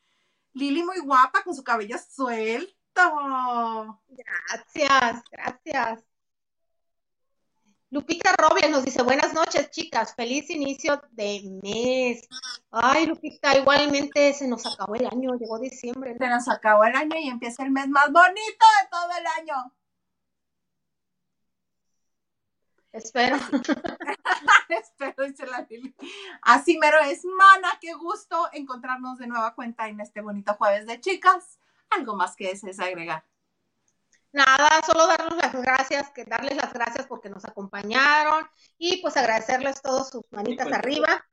[0.53, 3.99] Lili muy guapa, con su cabello suelto.
[4.07, 6.05] Gracias, gracias.
[7.89, 12.25] Lupita Robles nos dice, buenas noches chicas, feliz inicio de mes.
[12.71, 16.15] Ay, Lupita, igualmente se nos acabó el año, llegó diciembre.
[16.17, 19.73] Se nos acabó el año y empieza el mes más bonito de todo el año.
[22.93, 23.37] Espero.
[24.69, 25.95] Espero, dice la Lili.
[26.43, 31.01] Así mero es, mana, qué gusto encontrarnos de nueva cuenta en este bonito jueves de
[31.01, 31.59] chicas.
[31.89, 33.25] ¿Algo más que desees agregar?
[34.31, 38.47] Nada, solo darles las gracias, que darles las gracias porque nos acompañaron
[38.77, 41.23] y pues agradecerles todos sus manitas arriba,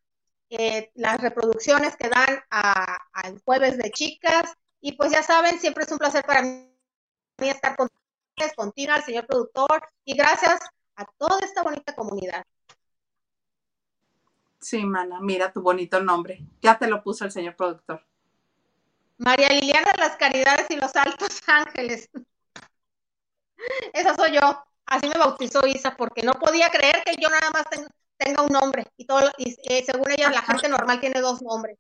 [0.50, 5.92] eh, las reproducciones que dan al jueves de chicas y pues ya saben, siempre es
[5.92, 6.68] un placer para mí
[7.38, 7.88] estar con
[8.34, 10.60] ustedes, con Tina, el señor productor y gracias
[10.96, 12.44] a toda esta bonita comunidad.
[14.60, 16.44] Sí, mana, mira tu bonito nombre.
[16.60, 18.04] Ya te lo puso el señor productor.
[19.16, 22.08] María Liliana de las Caridades y los Altos Ángeles.
[23.92, 24.64] Esa soy yo.
[24.86, 27.64] Así me bautizó Isa, porque no podía creer que yo nada más
[28.16, 28.86] tenga un nombre.
[28.96, 31.78] Y todo, y, eh, según ella, la gente normal tiene dos nombres.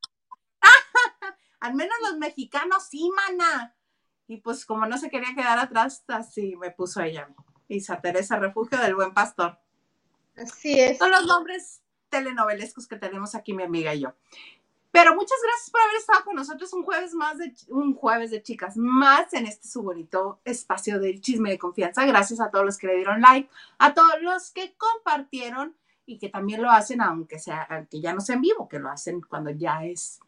[1.60, 3.74] Al menos los mexicanos sí, mana.
[4.26, 7.28] Y pues como no se quería quedar atrás, así me puso ella.
[7.70, 9.58] Isa Teresa Refugio del Buen Pastor.
[10.36, 10.98] Así es.
[10.98, 14.12] Son los nombres telenovelescos que tenemos aquí mi amiga y yo.
[14.92, 18.42] Pero muchas gracias por haber estado con nosotros un jueves más de un jueves de
[18.42, 22.04] chicas más en este su bonito espacio del chisme de confianza.
[22.04, 23.48] Gracias a todos los que le dieron like,
[23.78, 25.76] a todos los que compartieron
[26.06, 28.90] y que también lo hacen aunque sea aunque ya no sea en vivo, que lo
[28.90, 30.18] hacen cuando ya es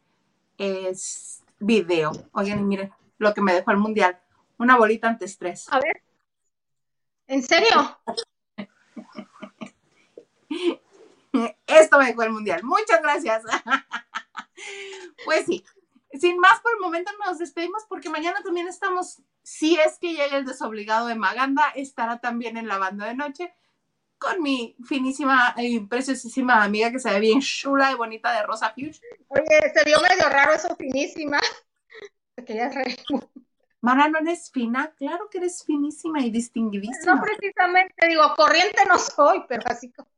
[0.58, 2.12] es video.
[2.32, 4.20] Oigan, y miren lo que me dejó el mundial,
[4.58, 5.66] una bolita antes-tres.
[5.72, 6.02] A ver.
[7.32, 7.98] ¿En serio?
[11.66, 12.62] Esto me dejó el mundial.
[12.62, 13.42] Muchas gracias.
[15.24, 15.64] Pues sí,
[16.12, 20.36] sin más por el momento nos despedimos porque mañana también estamos, si es que llega
[20.36, 23.52] el desobligado de Maganda, estará también en la banda de noche
[24.18, 28.72] con mi finísima y preciosísima amiga que se ve bien chula y bonita de Rosa
[28.72, 29.00] Fuchs.
[29.28, 31.40] Oye, se vio medio raro eso, finísima.
[32.46, 32.96] Que ya re...
[33.82, 34.94] Mara, ¿no eres fina?
[34.94, 37.16] Claro que eres finísima y distinguidísima.
[37.16, 40.08] No precisamente, digo, corriente no soy, pero así como...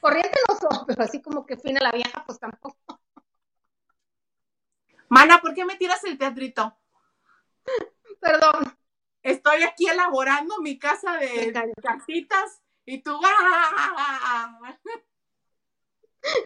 [0.00, 3.00] Corriente no soy, pero así como que fina la vieja, pues tampoco.
[5.10, 6.78] Mana, ¿por qué me tiras el teatrito?
[8.18, 8.78] Perdón.
[9.22, 11.52] Estoy aquí elaborando mi casa de
[11.82, 13.20] cartitas y tú.
[13.22, 14.58] ¡ah!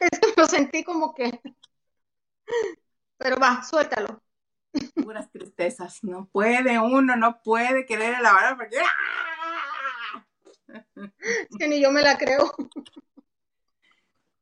[0.00, 1.40] Es que lo sentí como que.
[3.18, 4.23] Pero va, suéltalo.
[5.02, 6.02] Puras tristezas.
[6.02, 8.78] No puede uno, no puede querer elaborar porque.
[8.78, 10.26] ¡ah!
[11.14, 12.52] Es que ni yo me la creo.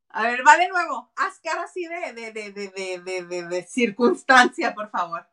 [0.08, 1.10] A ver, va de nuevo.
[1.16, 5.26] Haz cara así de, de, de, de, de, circunstancia, por favor.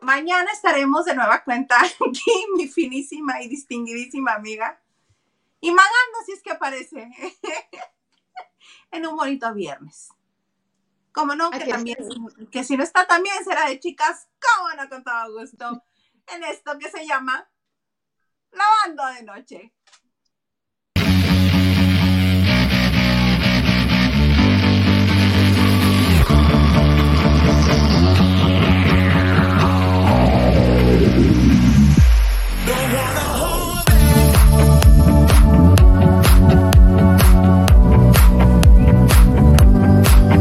[0.00, 4.82] Mañana estaremos de nueva cuenta aquí, mi finísima y distinguidísima amiga.
[5.60, 7.10] Y Maganda, si es que aparece.
[8.90, 10.08] en un bonito viernes.
[11.12, 11.98] Como no, que también,
[12.50, 15.84] que si no está también será de chicas, cómo no, con todo gusto.
[16.28, 17.50] En esto que se llama
[18.52, 19.74] Lavando de Noche.